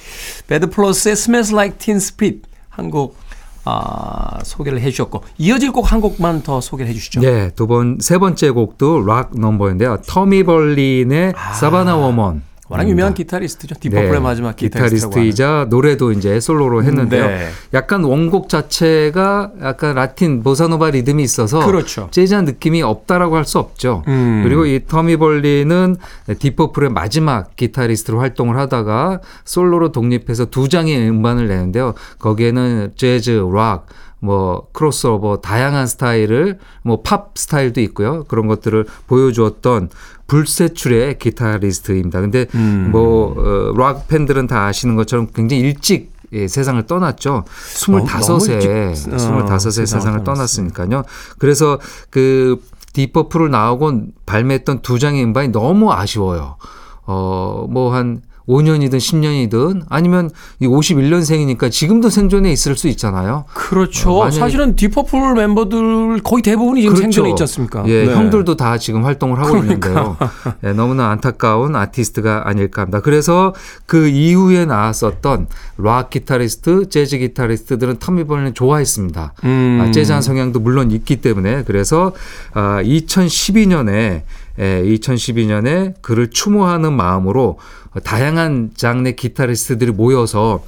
배드 0.46 0.70
플러스의 0.70 1.12
Smells 1.12 1.52
Like 1.52 1.78
Teen 1.78 1.96
Spirit 1.96 2.42
한곡 2.68 3.16
아, 3.64 4.38
소개를 4.42 4.80
해 4.80 4.90
주셨고 4.90 5.22
이어질 5.38 5.72
곡 5.72 5.92
한 5.92 6.00
곡만 6.00 6.42
더 6.42 6.60
소개를 6.60 6.90
해 6.90 6.94
주시죠. 6.94 7.20
네, 7.20 7.50
두 7.50 7.66
번, 7.66 7.98
세 8.00 8.18
번째 8.18 8.50
곡도 8.50 9.04
락 9.04 9.38
넘버인데요. 9.38 9.98
토미 10.06 10.44
볼린의 10.44 11.34
Savannah 11.54 11.96
Woman. 11.96 12.42
워낙 12.68 12.88
유명한 12.88 13.12
기타리스트죠. 13.12 13.74
딥 13.80 13.90
퍼플의 13.90 14.20
마지막 14.22 14.56
기타리스트라고 14.56 15.12
하는. 15.12 15.24
기타리스트이자 15.24 15.66
노래도 15.68 16.10
이제 16.12 16.40
솔로로 16.40 16.82
했는데요. 16.84 17.26
네. 17.26 17.48
약간 17.74 18.02
원곡 18.04 18.48
자체가 18.48 19.50
약간 19.62 19.94
라틴 19.96 20.42
보사노바 20.42 20.90
리듬이 20.90 21.22
있어서 21.22 21.66
그렇죠. 21.66 22.08
재즈한 22.12 22.44
느낌이 22.46 22.80
없다라고 22.82 23.36
할 23.36 23.44
수 23.44 23.58
없죠. 23.58 24.04
음. 24.06 24.42
그리고 24.44 24.64
이 24.64 24.80
토미 24.86 25.16
볼린은 25.16 25.96
딥 26.38 26.51
퍼플의 26.51 26.90
마지막 26.90 27.56
기타리스트로 27.56 28.20
활동을 28.20 28.56
하다가 28.56 29.20
솔로로 29.44 29.90
독립해서 29.92 30.46
두 30.46 30.68
장의 30.68 31.08
음반을 31.10 31.48
내는데요. 31.48 31.94
거기에는 32.20 32.92
재즈, 32.96 33.44
락, 33.52 33.86
뭐 34.22 34.68
크로스오버 34.72 35.38
다양한 35.38 35.86
스타일을 35.88 36.58
뭐 36.84 37.02
팝 37.02 37.32
스타일도 37.36 37.80
있고요. 37.82 38.22
그런 38.24 38.46
것들을 38.46 38.86
보여주었던 39.08 39.90
불세출의 40.28 41.18
기타리스트입니다. 41.18 42.20
근데 42.20 42.46
뭐 42.90 43.34
어, 43.36 43.74
락 43.76 44.06
팬들은 44.08 44.46
다 44.46 44.66
아시는 44.66 44.94
것처럼 44.96 45.26
굉장히 45.34 45.62
일찍 45.62 46.12
예, 46.32 46.48
세상을 46.48 46.86
떠났죠. 46.86 47.44
너무 47.86 48.04
25세, 48.06 48.52
일찍, 48.54 49.12
어, 49.12 49.44
25세 49.44 49.84
세상을. 49.86 50.24
떠났으니까요. 50.24 51.02
그래서 51.38 51.78
그 52.08 52.62
디퍼플을 52.94 53.50
나오고 53.50 54.04
발매했던 54.24 54.80
두 54.80 54.98
장의 54.98 55.22
음반이 55.24 55.48
너무 55.48 55.92
아쉬워요. 55.92 56.56
어, 57.04 57.66
뭐 57.68 57.92
한 57.94 58.22
5년이든 58.48 58.96
10년이든 58.96 59.82
아니면 59.88 60.30
이 60.60 60.66
51년생이니까 60.66 61.70
지금도 61.70 62.10
생존해 62.10 62.50
있을 62.52 62.76
수 62.76 62.88
있잖아요. 62.88 63.44
그렇죠. 63.54 64.20
어, 64.20 64.30
사실은 64.30 64.76
디퍼플 64.76 65.34
멤버들 65.34 66.20
거의 66.22 66.42
대부분이 66.42 66.82
지금 66.82 66.96
생존해 66.96 67.30
있지 67.30 67.42
않습니까? 67.42 67.84
예, 67.86 68.06
네. 68.06 68.14
형들도 68.14 68.56
다 68.56 68.78
지금 68.78 69.04
활동을 69.04 69.38
하고 69.38 69.58
있는데요. 69.58 70.16
예, 70.64 70.72
너무나 70.72 71.10
안타까운 71.10 71.76
아티스트가 71.76 72.48
아닐까 72.48 72.82
합니다. 72.82 73.00
그래서 73.00 73.54
그 73.86 74.08
이후에 74.08 74.64
나왔었던 74.64 75.46
락 75.78 76.10
기타리스트, 76.10 76.88
재즈 76.88 77.18
기타리스트들은 77.18 77.96
토미 77.98 78.24
볼린을 78.24 78.54
좋아했습니다. 78.54 79.34
음. 79.44 79.78
아, 79.82 79.90
재즈한 79.90 80.22
성향도 80.22 80.60
물론 80.60 80.90
있기 80.90 81.16
때문에 81.16 81.64
그래서 81.64 82.12
아, 82.54 82.80
2012년에 82.82 84.22
예, 84.58 84.82
2012년에 84.82 85.94
그를 86.02 86.30
추모하는 86.30 86.92
마음으로 86.92 87.58
다양한 88.04 88.70
장르 88.76 89.12
기타리스트들이 89.12 89.92
모여서 89.92 90.64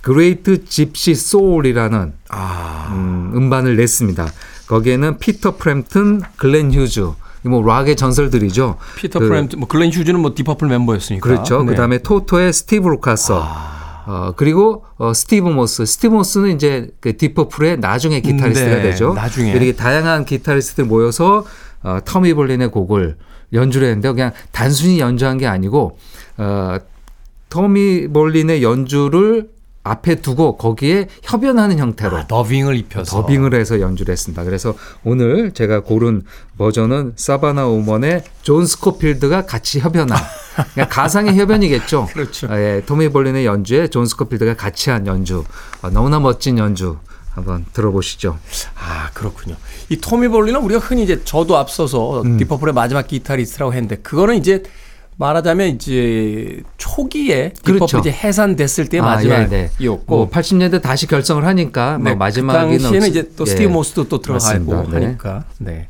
Great 0.00 0.64
Gypsy 0.64 1.14
Soul이라는 1.14 2.12
아, 2.30 2.90
음, 2.92 3.32
음반을 3.34 3.76
냈습니다. 3.76 4.26
거기에는 4.68 5.18
피터 5.18 5.56
프램튼, 5.56 6.22
글렌 6.36 6.72
휴즈, 6.72 7.10
뭐 7.42 7.64
락의 7.64 7.96
전설들이죠. 7.96 8.76
피터 8.96 9.18
그- 9.20 9.28
프램트, 9.28 9.56
뭐 9.56 9.68
글렌 9.68 9.90
휴즈는 9.92 10.20
뭐 10.20 10.32
딥 10.34 10.44
퍼플 10.44 10.68
멤버였으니까. 10.68 11.26
그렇죠. 11.28 11.60
네. 11.62 11.66
그다음에 11.72 11.98
토토의 11.98 12.52
스티브 12.52 12.88
루카서. 12.88 13.46
어, 14.08 14.32
그리고 14.36 14.84
어, 14.98 15.12
스티브 15.12 15.48
모스. 15.48 15.84
스티브 15.84 16.14
모스는 16.14 16.54
이제 16.54 16.88
그 17.00 17.16
딥 17.16 17.32
퍼플의 17.32 17.78
나중에 17.80 18.20
기타리스트가 18.20 18.76
네, 18.76 18.82
되죠. 18.82 19.12
나중에. 19.14 19.50
이렇게 19.50 19.72
다양한 19.74 20.24
기타리스트들 20.24 20.84
모여서 20.84 21.44
어, 21.86 22.00
토미 22.04 22.34
볼린의 22.34 22.72
곡을 22.72 23.16
연주를 23.52 23.86
했는데 23.86 24.10
그냥 24.10 24.32
단순히 24.50 24.98
연주한 24.98 25.38
게 25.38 25.46
아니고 25.46 25.98
어, 26.36 26.78
토미 27.48 28.08
볼린의 28.08 28.64
연주를 28.64 29.48
앞에 29.84 30.16
두고 30.16 30.56
거기에 30.56 31.06
협연하는 31.22 31.78
형태로 31.78 32.16
아, 32.16 32.26
더빙을 32.26 32.76
입혀서 32.76 33.22
더빙을 33.22 33.54
해서 33.54 33.80
연주를 33.80 34.10
했습니다. 34.10 34.42
그래서 34.42 34.74
오늘 35.04 35.52
제가 35.52 35.84
고른 35.84 36.22
버전은 36.58 37.12
Savannah 37.14 37.68
Woman의 37.68 38.24
존 38.42 38.66
스코필드가 38.66 39.46
같이 39.46 39.78
협연한 39.78 40.18
그냥 40.74 40.88
가상의 40.90 41.38
협연이겠죠. 41.38 42.08
그렇죠. 42.12 42.48
아, 42.50 42.58
예, 42.58 42.82
토미 42.84 43.10
볼린의 43.10 43.46
연주에 43.46 43.86
존 43.86 44.06
스코필드가 44.06 44.54
같이 44.54 44.90
한 44.90 45.06
연주 45.06 45.44
아, 45.82 45.90
너무나 45.90 46.18
멋진 46.18 46.58
연주 46.58 46.96
한번 47.36 47.66
들어보시죠. 47.74 48.38
아 48.74 49.10
그렇군요. 49.12 49.56
이 49.90 49.98
토미 49.98 50.28
볼린은 50.28 50.58
우리가 50.60 50.80
흔히 50.80 51.02
이제 51.04 51.22
저도 51.22 51.56
앞서서 51.58 52.22
음. 52.22 52.38
Deep 52.38 52.49
Purple의 52.49 52.72
마지막 52.74 53.06
기타리스트라고 53.06 53.72
했는데 53.74 53.96
그거는 53.96 54.36
이제 54.36 54.62
말하자면 55.18 55.68
이제 55.68 56.62
초기에 56.78 57.50
Deep 57.54 57.62
Purple 57.62 57.74
그렇죠. 57.74 57.98
이제 57.98 58.10
해산됐을 58.10 58.88
때 58.88 59.00
아, 59.00 59.18
예, 59.22 59.28
네. 59.28 59.36
마지막이었고 59.36 60.04
뭐 60.16 60.30
80년대 60.30 60.80
다시 60.82 61.06
결성을 61.06 61.44
하니까 61.44 61.98
뭐 61.98 62.10
네, 62.10 62.14
마지막에는 62.16 62.76
그 62.76 62.82
당시에는 62.82 63.06
없- 63.06 63.10
이제 63.10 63.30
또 63.36 63.44
예, 63.46 63.50
스티브 63.50 63.68
모스도 63.70 64.08
또 64.08 64.20
들어가고. 64.20 64.88
네. 64.90 65.04
하니까 65.04 65.44
네. 65.58 65.88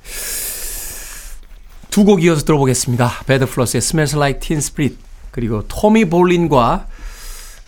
두 1.91 2.05
곡 2.05 2.23
이어서 2.25 2.45
들어보겠습니다. 2.45 3.23
Bad 3.27 3.47
Plus의 3.47 3.79
Smells 3.79 4.17
Like 4.17 4.41
Teen 4.41 4.59
Spirit 4.59 4.99
그리고 5.31 5.63
토미 5.67 6.05
볼린과 6.07 6.87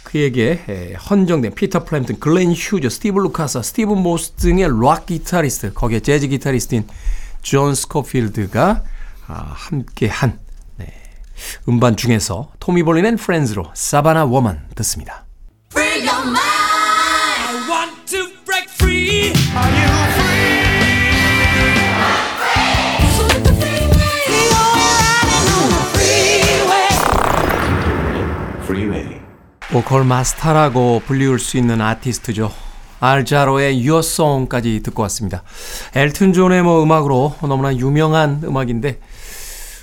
그에게 0.09 0.65
에, 0.67 0.95
헌정된 0.95 1.55
피터 1.55 1.85
프램튼, 1.85 2.19
글렌 2.19 2.53
휴즈, 2.53 2.89
스티브 2.89 3.19
루카서, 3.21 3.63
스티브 3.63 3.93
모스 3.93 4.31
등의 4.33 4.69
락 4.81 5.05
기타리스트 5.05 5.75
거기에 5.75 6.01
재즈 6.01 6.29
기타리스트인 6.29 6.87
존 7.43 7.75
스코필드가 7.75 8.85
아, 9.27 9.53
함께한 9.55 10.41
네, 10.77 10.95
음반 11.69 11.95
중에서 11.95 12.53
Tommy 12.59 12.85
Bolin 12.85 13.05
and 13.05 13.17
Friends로 13.17 13.71
Savannah 13.75 14.25
Woman 14.25 14.69
듣습니다. 14.77 15.27
보컬 29.71 30.05
마스터라고 30.05 31.03
불리울 31.07 31.39
수 31.39 31.57
있는 31.59 31.81
아티스트죠. 31.81 32.51
알 33.01 33.22
자로의 33.22 33.87
Your 33.87 34.01
Song까지 34.01 34.81
듣고 34.83 35.03
왔습니다. 35.03 35.43
엘튼 35.95 36.33
존의 36.33 36.63
뭐 36.63 36.83
음악으로 36.83 37.37
너무나 37.43 37.75
유명한 37.77 38.41
음악인데 38.45 38.99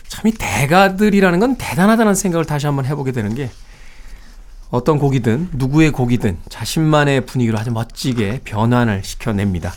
참 0.08 0.28
이 0.28 0.32
대가들이라는 0.32 1.40
건 1.40 1.56
대단하다는 1.58 2.16
생각을 2.16 2.46
다시 2.46 2.66
한번 2.66 2.86
해보게 2.86 3.12
되는 3.12 3.36
게 3.36 3.50
어떤 4.70 4.98
곡이든 4.98 5.50
누구의 5.54 5.92
곡이든 5.92 6.38
자신만의 6.50 7.26
분위기로 7.26 7.58
아주 7.58 7.72
멋지게 7.72 8.42
변환을 8.44 9.04
시켜냅니다. 9.04 9.74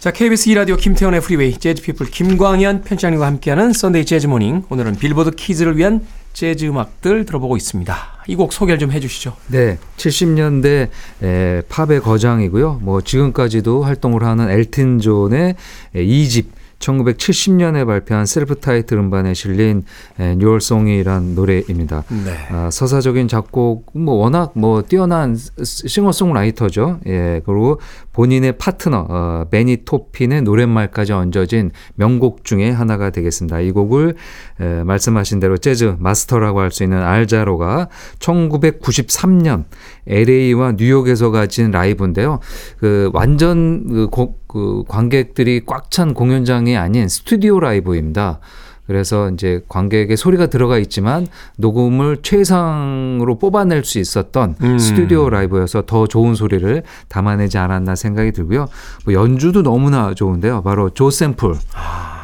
자, 0.00 0.10
KBS 0.10 0.50
2라디오 0.50 0.78
김태훈의 0.78 1.20
Freeway 1.20 1.58
재즈피플 1.58 2.06
김광현 2.10 2.82
편집장님과 2.82 3.26
함께하는 3.26 3.72
Sunday 3.72 4.04
Jazz 4.06 4.27
Morning 4.27 4.64
오늘은 4.70 4.96
빌보드 4.96 5.32
kids를 5.32 5.76
위한 5.76 6.04
재즈 6.32 6.64
음악들 6.66 7.24
들어보고 7.26 7.56
있습니다. 7.56 7.96
이 8.28 8.36
곡 8.36 8.52
소개를 8.52 8.78
좀 8.78 8.92
해주시죠. 8.92 9.36
네, 9.48 9.78
70년대 9.96 10.88
에, 11.22 11.62
팝의 11.68 12.00
거장이고요. 12.00 12.78
뭐 12.82 13.00
지금까지도 13.00 13.82
활동을 13.82 14.22
하는 14.22 14.48
엘튼 14.50 15.00
존의 15.00 15.56
2집 15.94 16.46
1970년에 16.80 17.86
발표한 17.86 18.26
self 18.26 18.56
title 18.56 18.98
음반에 18.98 19.34
실린 19.34 19.84
Your 20.18 20.57
Song이란 20.57 21.34
노래입니다. 21.34 22.04
네. 22.08 22.34
아, 22.50 22.70
서사적인 22.70 23.28
작곡 23.28 23.86
뭐 23.94 24.14
워낙 24.14 24.52
뭐 24.54 24.82
뛰어난 24.82 25.36
싱어송라이터죠. 25.62 27.00
예 27.06 27.42
그리고 27.44 27.80
본인의 28.12 28.58
파트너 28.58 29.06
어, 29.08 29.44
버니 29.50 29.84
토핀의 29.84 30.42
노랫말까지 30.42 31.12
얹어진 31.12 31.70
명곡 31.94 32.44
중에 32.44 32.70
하나가 32.70 33.10
되겠습니다. 33.10 33.60
이 33.60 33.70
곡을 33.70 34.14
에, 34.60 34.82
말씀하신 34.82 35.38
대로 35.40 35.56
재즈 35.58 35.96
마스터라고 35.98 36.60
할 36.60 36.70
수 36.70 36.84
있는 36.84 37.02
알자로가 37.02 37.88
1993년 38.20 39.64
LA와 40.06 40.72
뉴욕에서 40.78 41.30
가진 41.32 41.72
라이브인데요. 41.72 42.38
그 42.78 43.10
완전 43.12 43.86
그, 43.88 44.06
곡- 44.08 44.39
그 44.50 44.82
관객들이 44.88 45.62
꽉 45.64 45.90
찬 45.90 46.12
공연장이 46.12 46.76
아닌 46.76 47.08
스튜디오 47.08 47.60
라이브입니다. 47.60 48.40
그래서 48.90 49.30
이제 49.30 49.62
관객의 49.68 50.16
소리가 50.16 50.46
들어가 50.48 50.76
있지만 50.78 51.28
녹음을 51.58 52.18
최상으로 52.22 53.38
뽑아낼 53.38 53.84
수 53.84 54.00
있었던 54.00 54.56
음. 54.60 54.78
스튜디오 54.80 55.30
라이브여서 55.30 55.82
더 55.86 56.08
좋은 56.08 56.34
소리를 56.34 56.82
담아내지 57.06 57.56
않았나 57.56 57.94
생각이 57.94 58.32
들고요. 58.32 58.66
뭐 59.04 59.14
연주도 59.14 59.62
너무나 59.62 60.12
좋은데요. 60.12 60.62
바로 60.64 60.90
조 60.90 61.08
샘플. 61.08 61.54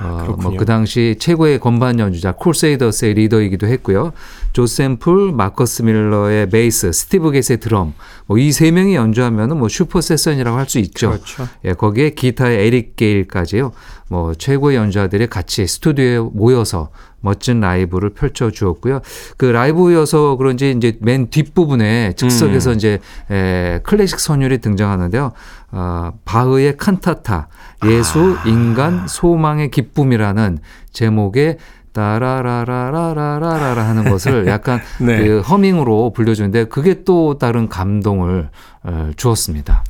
어, 0.02 0.18
그렇군요. 0.24 0.48
뭐 0.50 0.58
그 0.58 0.64
당시 0.64 1.14
최고의 1.20 1.60
건반 1.60 2.00
연주자 2.00 2.32
Crusaders의 2.32 3.14
리더이기도 3.14 3.68
했고요. 3.68 4.12
조 4.52 4.66
샘플, 4.66 5.32
마커스 5.32 5.82
밀러의 5.82 6.50
베이스, 6.50 6.90
스티브 6.92 7.30
갯의 7.30 7.60
드럼. 7.60 7.94
뭐 8.26 8.38
이 8.38 8.50
세 8.50 8.72
명이 8.72 8.96
연주하면은 8.96 9.56
뭐 9.58 9.68
슈퍼 9.68 10.00
세션이라고 10.00 10.58
할 10.58 10.66
수 10.66 10.80
있죠. 10.80 11.10
그렇죠. 11.10 11.46
예, 11.64 11.74
거기에 11.74 12.10
기타의 12.10 12.66
에릭 12.66 12.96
게일까지요. 12.96 13.70
뭐 14.08 14.34
최고의 14.34 14.76
연주자들이 14.76 15.28
같이 15.28 15.66
스튜디오에 15.66 16.18
모여서 16.32 16.90
멋진 17.20 17.60
라이브를 17.60 18.10
펼쳐 18.10 18.50
주었고요. 18.50 19.00
그 19.36 19.46
라이브여서 19.46 20.36
그런지 20.36 20.70
이제 20.76 20.96
맨 21.00 21.28
뒷부분에 21.28 22.12
즉석에서 22.14 22.70
음. 22.70 22.76
이제 22.76 23.00
에, 23.30 23.80
클래식 23.82 24.20
선율이 24.20 24.58
등장하는데요. 24.58 25.32
어, 25.72 26.12
바흐의 26.24 26.76
칸타타 26.76 27.48
예수 27.86 28.36
아. 28.38 28.48
인간 28.48 29.06
소망의 29.08 29.70
기쁨이라는 29.70 30.58
제목의 30.92 31.58
따라라라라라라라 31.92 33.88
하는 33.88 34.10
것을 34.10 34.46
약간 34.48 34.80
네. 35.00 35.18
그 35.26 35.40
허밍으로 35.40 36.12
불려주는데 36.12 36.64
그게 36.66 37.04
또 37.04 37.38
다른 37.38 37.68
감동을 37.68 38.50
어, 38.84 39.10
주었습니다. 39.16 39.82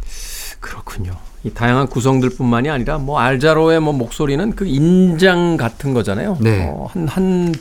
그렇군요. 0.60 1.12
이 1.46 1.54
다양한 1.54 1.86
구성들뿐만이 1.86 2.68
아니라 2.68 2.98
뭐 2.98 3.20
알자로의 3.20 3.80
뭐 3.80 3.92
목소리는 3.92 4.56
그 4.56 4.66
인장 4.66 5.56
같은 5.56 5.94
거잖아요. 5.94 6.38
네. 6.40 6.66
어, 6.68 6.88
한한 6.92 7.54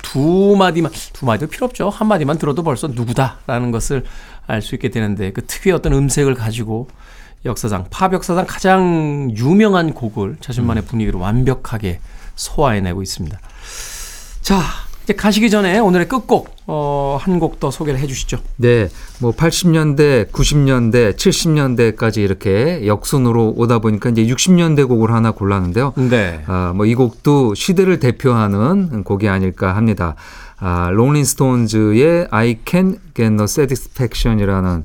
두 0.00 0.56
마디만 0.58 0.90
두 1.12 1.26
마디도 1.26 1.50
필요 1.50 1.66
없죠. 1.66 1.90
한 1.90 2.08
마디만 2.08 2.38
들어도 2.38 2.62
벌써 2.62 2.88
누구다라는 2.88 3.70
것을 3.70 4.04
알 4.46 4.62
수 4.62 4.74
있게 4.74 4.88
되는데 4.88 5.30
그 5.32 5.44
특유의 5.46 5.76
어떤 5.76 5.92
음색을 5.92 6.34
가지고 6.34 6.88
역사상, 7.44 7.86
팝 7.90 8.12
역사상 8.12 8.46
가장 8.48 9.30
유명한 9.36 9.92
곡을 9.92 10.36
자신만의 10.40 10.84
분위기로 10.84 11.18
완벽하게 11.18 12.00
소화해내고 12.34 13.02
있습니다. 13.02 13.38
자, 14.40 14.60
이제 15.04 15.14
가시기 15.14 15.50
전에 15.50 15.78
오늘의 15.80 16.08
끝곡, 16.08 16.54
어, 16.66 17.18
한 17.20 17.38
곡 17.40 17.58
더 17.58 17.70
소개를 17.72 17.98
해 17.98 18.06
주시죠. 18.06 18.38
네, 18.56 18.88
뭐 19.20 19.32
80년대, 19.32 20.30
90년대, 20.30 21.16
70년대까지 21.16 22.18
이렇게 22.18 22.86
역순으로 22.86 23.54
오다 23.56 23.80
보니까 23.80 24.10
이제 24.10 24.24
60년대 24.24 24.86
곡을 24.88 25.10
하나 25.12 25.32
골랐는데요. 25.32 25.92
네. 25.96 26.42
아, 26.46 26.72
뭐 26.76 26.86
이 26.86 26.94
곡도 26.94 27.54
시대를 27.54 27.98
대표하는 27.98 29.02
곡이 29.04 29.28
아닐까 29.28 29.74
합니다. 29.74 30.14
아, 30.58 30.90
Rolling 30.92 31.55
Stones의 31.55 32.28
I 32.30 32.58
Can 32.64 32.98
Get 33.14 33.32
No 33.34 33.44
Satisfaction이라는 33.44 34.84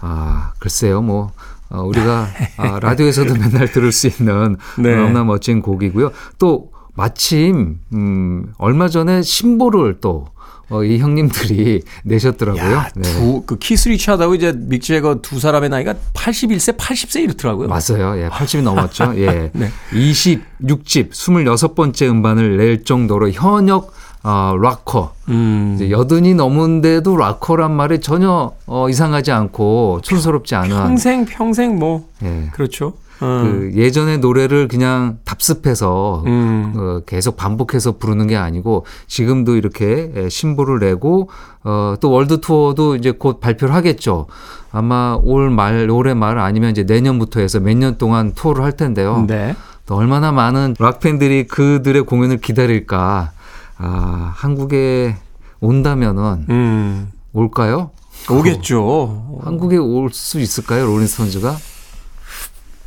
아, 0.00 0.52
글쎄요, 0.58 1.02
뭐 1.02 1.30
어, 1.70 1.82
우리가 1.82 2.26
아, 2.56 2.78
라디오에서도 2.82 3.34
맨날 3.34 3.70
들을 3.70 3.92
수 3.92 4.08
있는 4.08 4.56
네. 4.78 4.96
너무나 4.96 5.22
멋진 5.24 5.62
곡이고요. 5.62 6.10
또 6.38 6.71
마침 6.94 7.78
음, 7.92 8.52
얼마 8.58 8.88
전에 8.88 9.22
신보를 9.22 9.98
또 10.00 10.26
어, 10.68 10.82
이 10.84 10.98
형님들이 10.98 11.82
내셨더라고요. 12.04 12.62
야, 12.62 12.88
네. 12.94 13.02
두, 13.02 13.42
그 13.44 13.58
키스 13.58 13.88
리차드하고 13.90 14.34
이제 14.34 14.54
믹 14.56 14.82
재거 14.82 15.16
두 15.16 15.38
사람의 15.38 15.68
나이가 15.68 15.94
81세, 16.14 16.78
80세 16.78 17.22
이렇더라고요. 17.24 17.68
맞아요. 17.68 18.18
예, 18.18 18.28
80이 18.28 18.62
넘었죠. 18.62 19.12
예. 19.16 19.50
네. 19.54 19.70
26집, 19.92 21.10
26번째 21.10 22.08
음반을 22.08 22.56
낼 22.56 22.84
정도로 22.84 23.30
현역 23.32 23.92
어, 24.24 24.54
락커. 24.56 25.14
음. 25.28 25.72
이제 25.74 25.90
여든이 25.90 26.34
넘은데도 26.34 27.16
락커란 27.16 27.72
말이 27.72 28.00
전혀 28.00 28.52
어, 28.66 28.88
이상하지 28.88 29.32
않고 29.32 30.00
촌스럽지 30.02 30.54
않은 30.54 30.70
평생, 30.70 31.24
평생 31.24 31.76
뭐, 31.78 32.08
예. 32.22 32.48
그렇죠. 32.52 32.94
어. 33.22 33.42
그 33.44 33.70
예전의 33.74 34.18
노래를 34.18 34.66
그냥 34.68 35.18
답습해서 35.24 36.22
음. 36.26 36.72
어, 36.76 37.00
계속 37.06 37.36
반복해서 37.36 37.98
부르는 37.98 38.26
게 38.26 38.36
아니고 38.36 38.84
지금도 39.06 39.56
이렇게 39.56 40.10
예, 40.16 40.28
신보를 40.28 40.80
내고 40.80 41.30
어, 41.64 41.94
또 42.00 42.10
월드 42.10 42.40
투어도 42.40 42.96
이제 42.96 43.12
곧 43.12 43.40
발표를 43.40 43.74
하겠죠. 43.74 44.26
아마 44.72 45.18
올 45.22 45.50
말 45.50 45.88
올해 45.90 46.14
말 46.14 46.38
아니면 46.38 46.70
이제 46.70 46.82
내년부터 46.82 47.40
해서 47.40 47.60
몇 47.60 47.74
년 47.76 47.96
동안 47.98 48.32
투어를 48.34 48.64
할 48.64 48.72
텐데요. 48.72 49.24
네. 49.28 49.54
또 49.86 49.96
얼마나 49.96 50.32
많은 50.32 50.74
락 50.78 51.00
팬들이 51.00 51.46
그들의 51.46 52.02
공연을 52.04 52.38
기다릴까. 52.38 53.32
아, 53.78 54.32
한국에 54.36 55.16
온다면은 55.60 56.46
음. 56.50 57.08
올까요? 57.32 57.90
오겠죠. 58.30 59.40
한국에 59.44 59.76
올 59.76 60.10
수 60.12 60.38
있을까요, 60.40 60.86
Rolling 60.86 61.17
Stones가? 61.17 61.56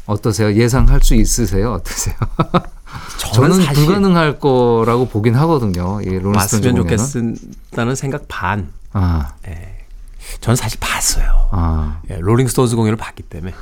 어떠세요? 0.06 0.54
예상할 0.54 1.02
수 1.02 1.15
있으세요? 1.15 1.74
어떠세요? 1.74 2.15
저는 3.34 3.62
사실 3.63 3.86
불가능할 3.86 4.39
거라고 4.39 5.08
보긴 5.08 5.36
하거든요. 5.36 6.00
이 6.02 6.20
Rolling 6.19 6.48
Stones 6.48 6.71
공연은. 6.72 6.98
좋겠다는 6.98 7.96
생각 7.96 8.26
반. 8.28 8.72
아, 8.94 9.34
저는 10.41 10.56
사실 10.56 10.80
봤어요. 10.80 11.50
아. 11.52 12.00
예, 12.10 12.18
Rolling 12.19 12.50
Stones 12.50 12.76
공연을 12.76 12.98
봤기 12.98 13.24
때문에. 13.24 13.54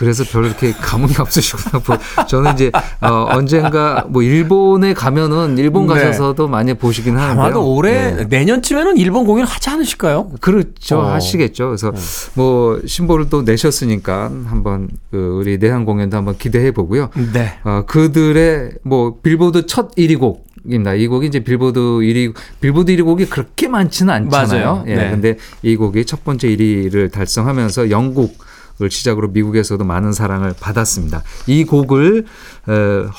그래서 0.00 0.24
별로 0.24 0.46
이렇게 0.46 0.72
감흥이 0.72 1.12
없으시구나. 1.18 1.82
뭐 1.86 1.98
저는 2.26 2.54
이제 2.54 2.72
어, 3.02 3.26
언젠가 3.32 4.06
뭐 4.08 4.22
일본에 4.22 4.94
가면은 4.94 5.58
일본 5.58 5.86
네. 5.86 5.92
가셔서도 5.92 6.48
많이 6.48 6.72
보시긴 6.72 7.18
하는데요. 7.18 7.44
아마도 7.44 7.70
올해 7.70 8.12
네. 8.12 8.24
내년쯤에는 8.24 8.96
일본 8.96 9.26
공연 9.26 9.46
하지 9.46 9.68
않으실까요? 9.68 10.30
그렇죠. 10.40 11.00
어. 11.00 11.12
하시겠죠. 11.12 11.66
그래서 11.66 11.92
뭐 12.32 12.80
신보를 12.86 13.28
또 13.28 13.42
내셨으니까 13.42 14.30
한번 14.46 14.88
그 15.10 15.18
우리 15.38 15.58
내한 15.58 15.84
공연도 15.84 16.16
한번 16.16 16.38
기대해 16.38 16.70
보고요. 16.70 17.10
네. 17.34 17.58
어, 17.64 17.82
그들의 17.86 18.70
뭐 18.82 19.18
빌보드 19.22 19.66
첫 19.66 19.94
1위 19.96 20.18
곡. 20.18 20.48
입니다. 20.66 20.92
이 20.94 21.06
곡이 21.06 21.26
이제 21.26 21.40
빌보드 21.40 21.78
1위 21.80 22.34
빌보드 22.60 22.92
1위 22.94 23.02
곡이 23.04 23.26
그렇게 23.26 23.66
많지는 23.68 24.12
않잖아요. 24.12 24.64
맞아요. 24.64 24.84
예. 24.88 24.94
네. 24.94 25.10
근데 25.10 25.36
이 25.62 25.74
곡이 25.74 26.04
첫 26.04 26.22
번째 26.22 26.48
1위를 26.48 27.10
달성하면서 27.10 27.90
영국을 27.90 28.49
시작으로 28.88 29.28
미국에서도 29.28 29.82
많은 29.84 30.12
사랑을 30.12 30.54
받았습니다. 30.58 31.22
이 31.46 31.64
곡을 31.64 32.24
어, 32.66 32.72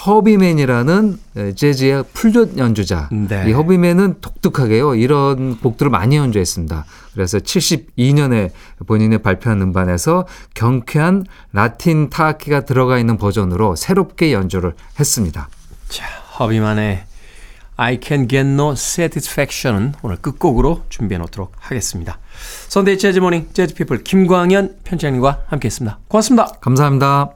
허비맨이라는 0.05 1.19
에, 1.37 1.55
재즈의 1.55 2.05
플룻 2.13 2.57
연주자. 2.57 3.09
네. 3.11 3.49
이 3.49 3.51
허비맨은 3.51 4.15
독특하게요. 4.21 4.95
이런 4.95 5.57
곡들을 5.59 5.89
많이 5.89 6.17
연주했습니다. 6.17 6.85
그래서 7.13 7.37
72년에 7.37 8.51
본인의 8.87 9.21
발표한 9.21 9.61
음반에서 9.61 10.25
경쾌한 10.53 11.25
라틴 11.51 12.09
타악기가 12.09 12.61
들어가 12.61 12.97
있는 12.97 13.17
버전으로 13.17 13.75
새롭게 13.75 14.33
연주를 14.33 14.73
했습니다. 14.99 15.49
자, 15.89 16.05
허비만의 16.39 17.10
I 17.81 17.97
can 17.99 18.27
get 18.27 18.47
no 18.47 18.73
satisfaction은 18.73 19.93
오늘 20.03 20.17
끝곡으로 20.17 20.83
준비해 20.89 21.17
놓도록 21.17 21.51
하겠습니다. 21.57 22.19
Sunday 22.67 22.99
Jazz 22.99 23.17
Morning 23.17 23.49
재즈 23.53 23.73
피플 23.73 24.03
김광현 24.03 24.75
편집장님과 24.83 25.45
함께 25.47 25.65
했습니다. 25.65 25.97
고맙습니다. 26.07 26.45
감사합니다. 26.61 27.31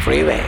Freeway. 0.00 0.42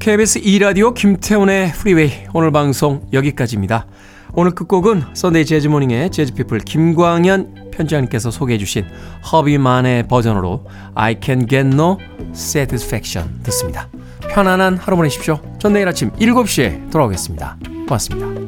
KBS 0.00 0.40
2라디오 0.42 0.92
김태훈의 0.92 1.72
Freeway 1.72 2.10
오늘 2.34 2.50
방송 2.50 3.08
여기까지입니다. 3.14 3.86
오늘 4.34 4.52
끝곡은 4.52 5.14
선데이 5.14 5.44
재즈모닝의 5.44 6.10
재즈피플 6.10 6.60
김광현 6.60 7.70
편집장님께서 7.72 8.30
소개해 8.30 8.58
주신 8.58 8.84
허비만의 9.30 10.08
버전으로 10.08 10.64
I 10.94 11.16
can 11.22 11.46
get 11.46 11.68
no 11.68 11.98
satisfaction 12.34 13.42
듣습니다. 13.44 13.88
편안한 14.30 14.78
하루 14.78 14.96
보내십시오. 14.96 15.40
전 15.58 15.74
내일 15.74 15.88
아침 15.88 16.10
7시에 16.12 16.90
돌아오겠습니다. 16.90 17.58
고맙습니다. 17.86 18.41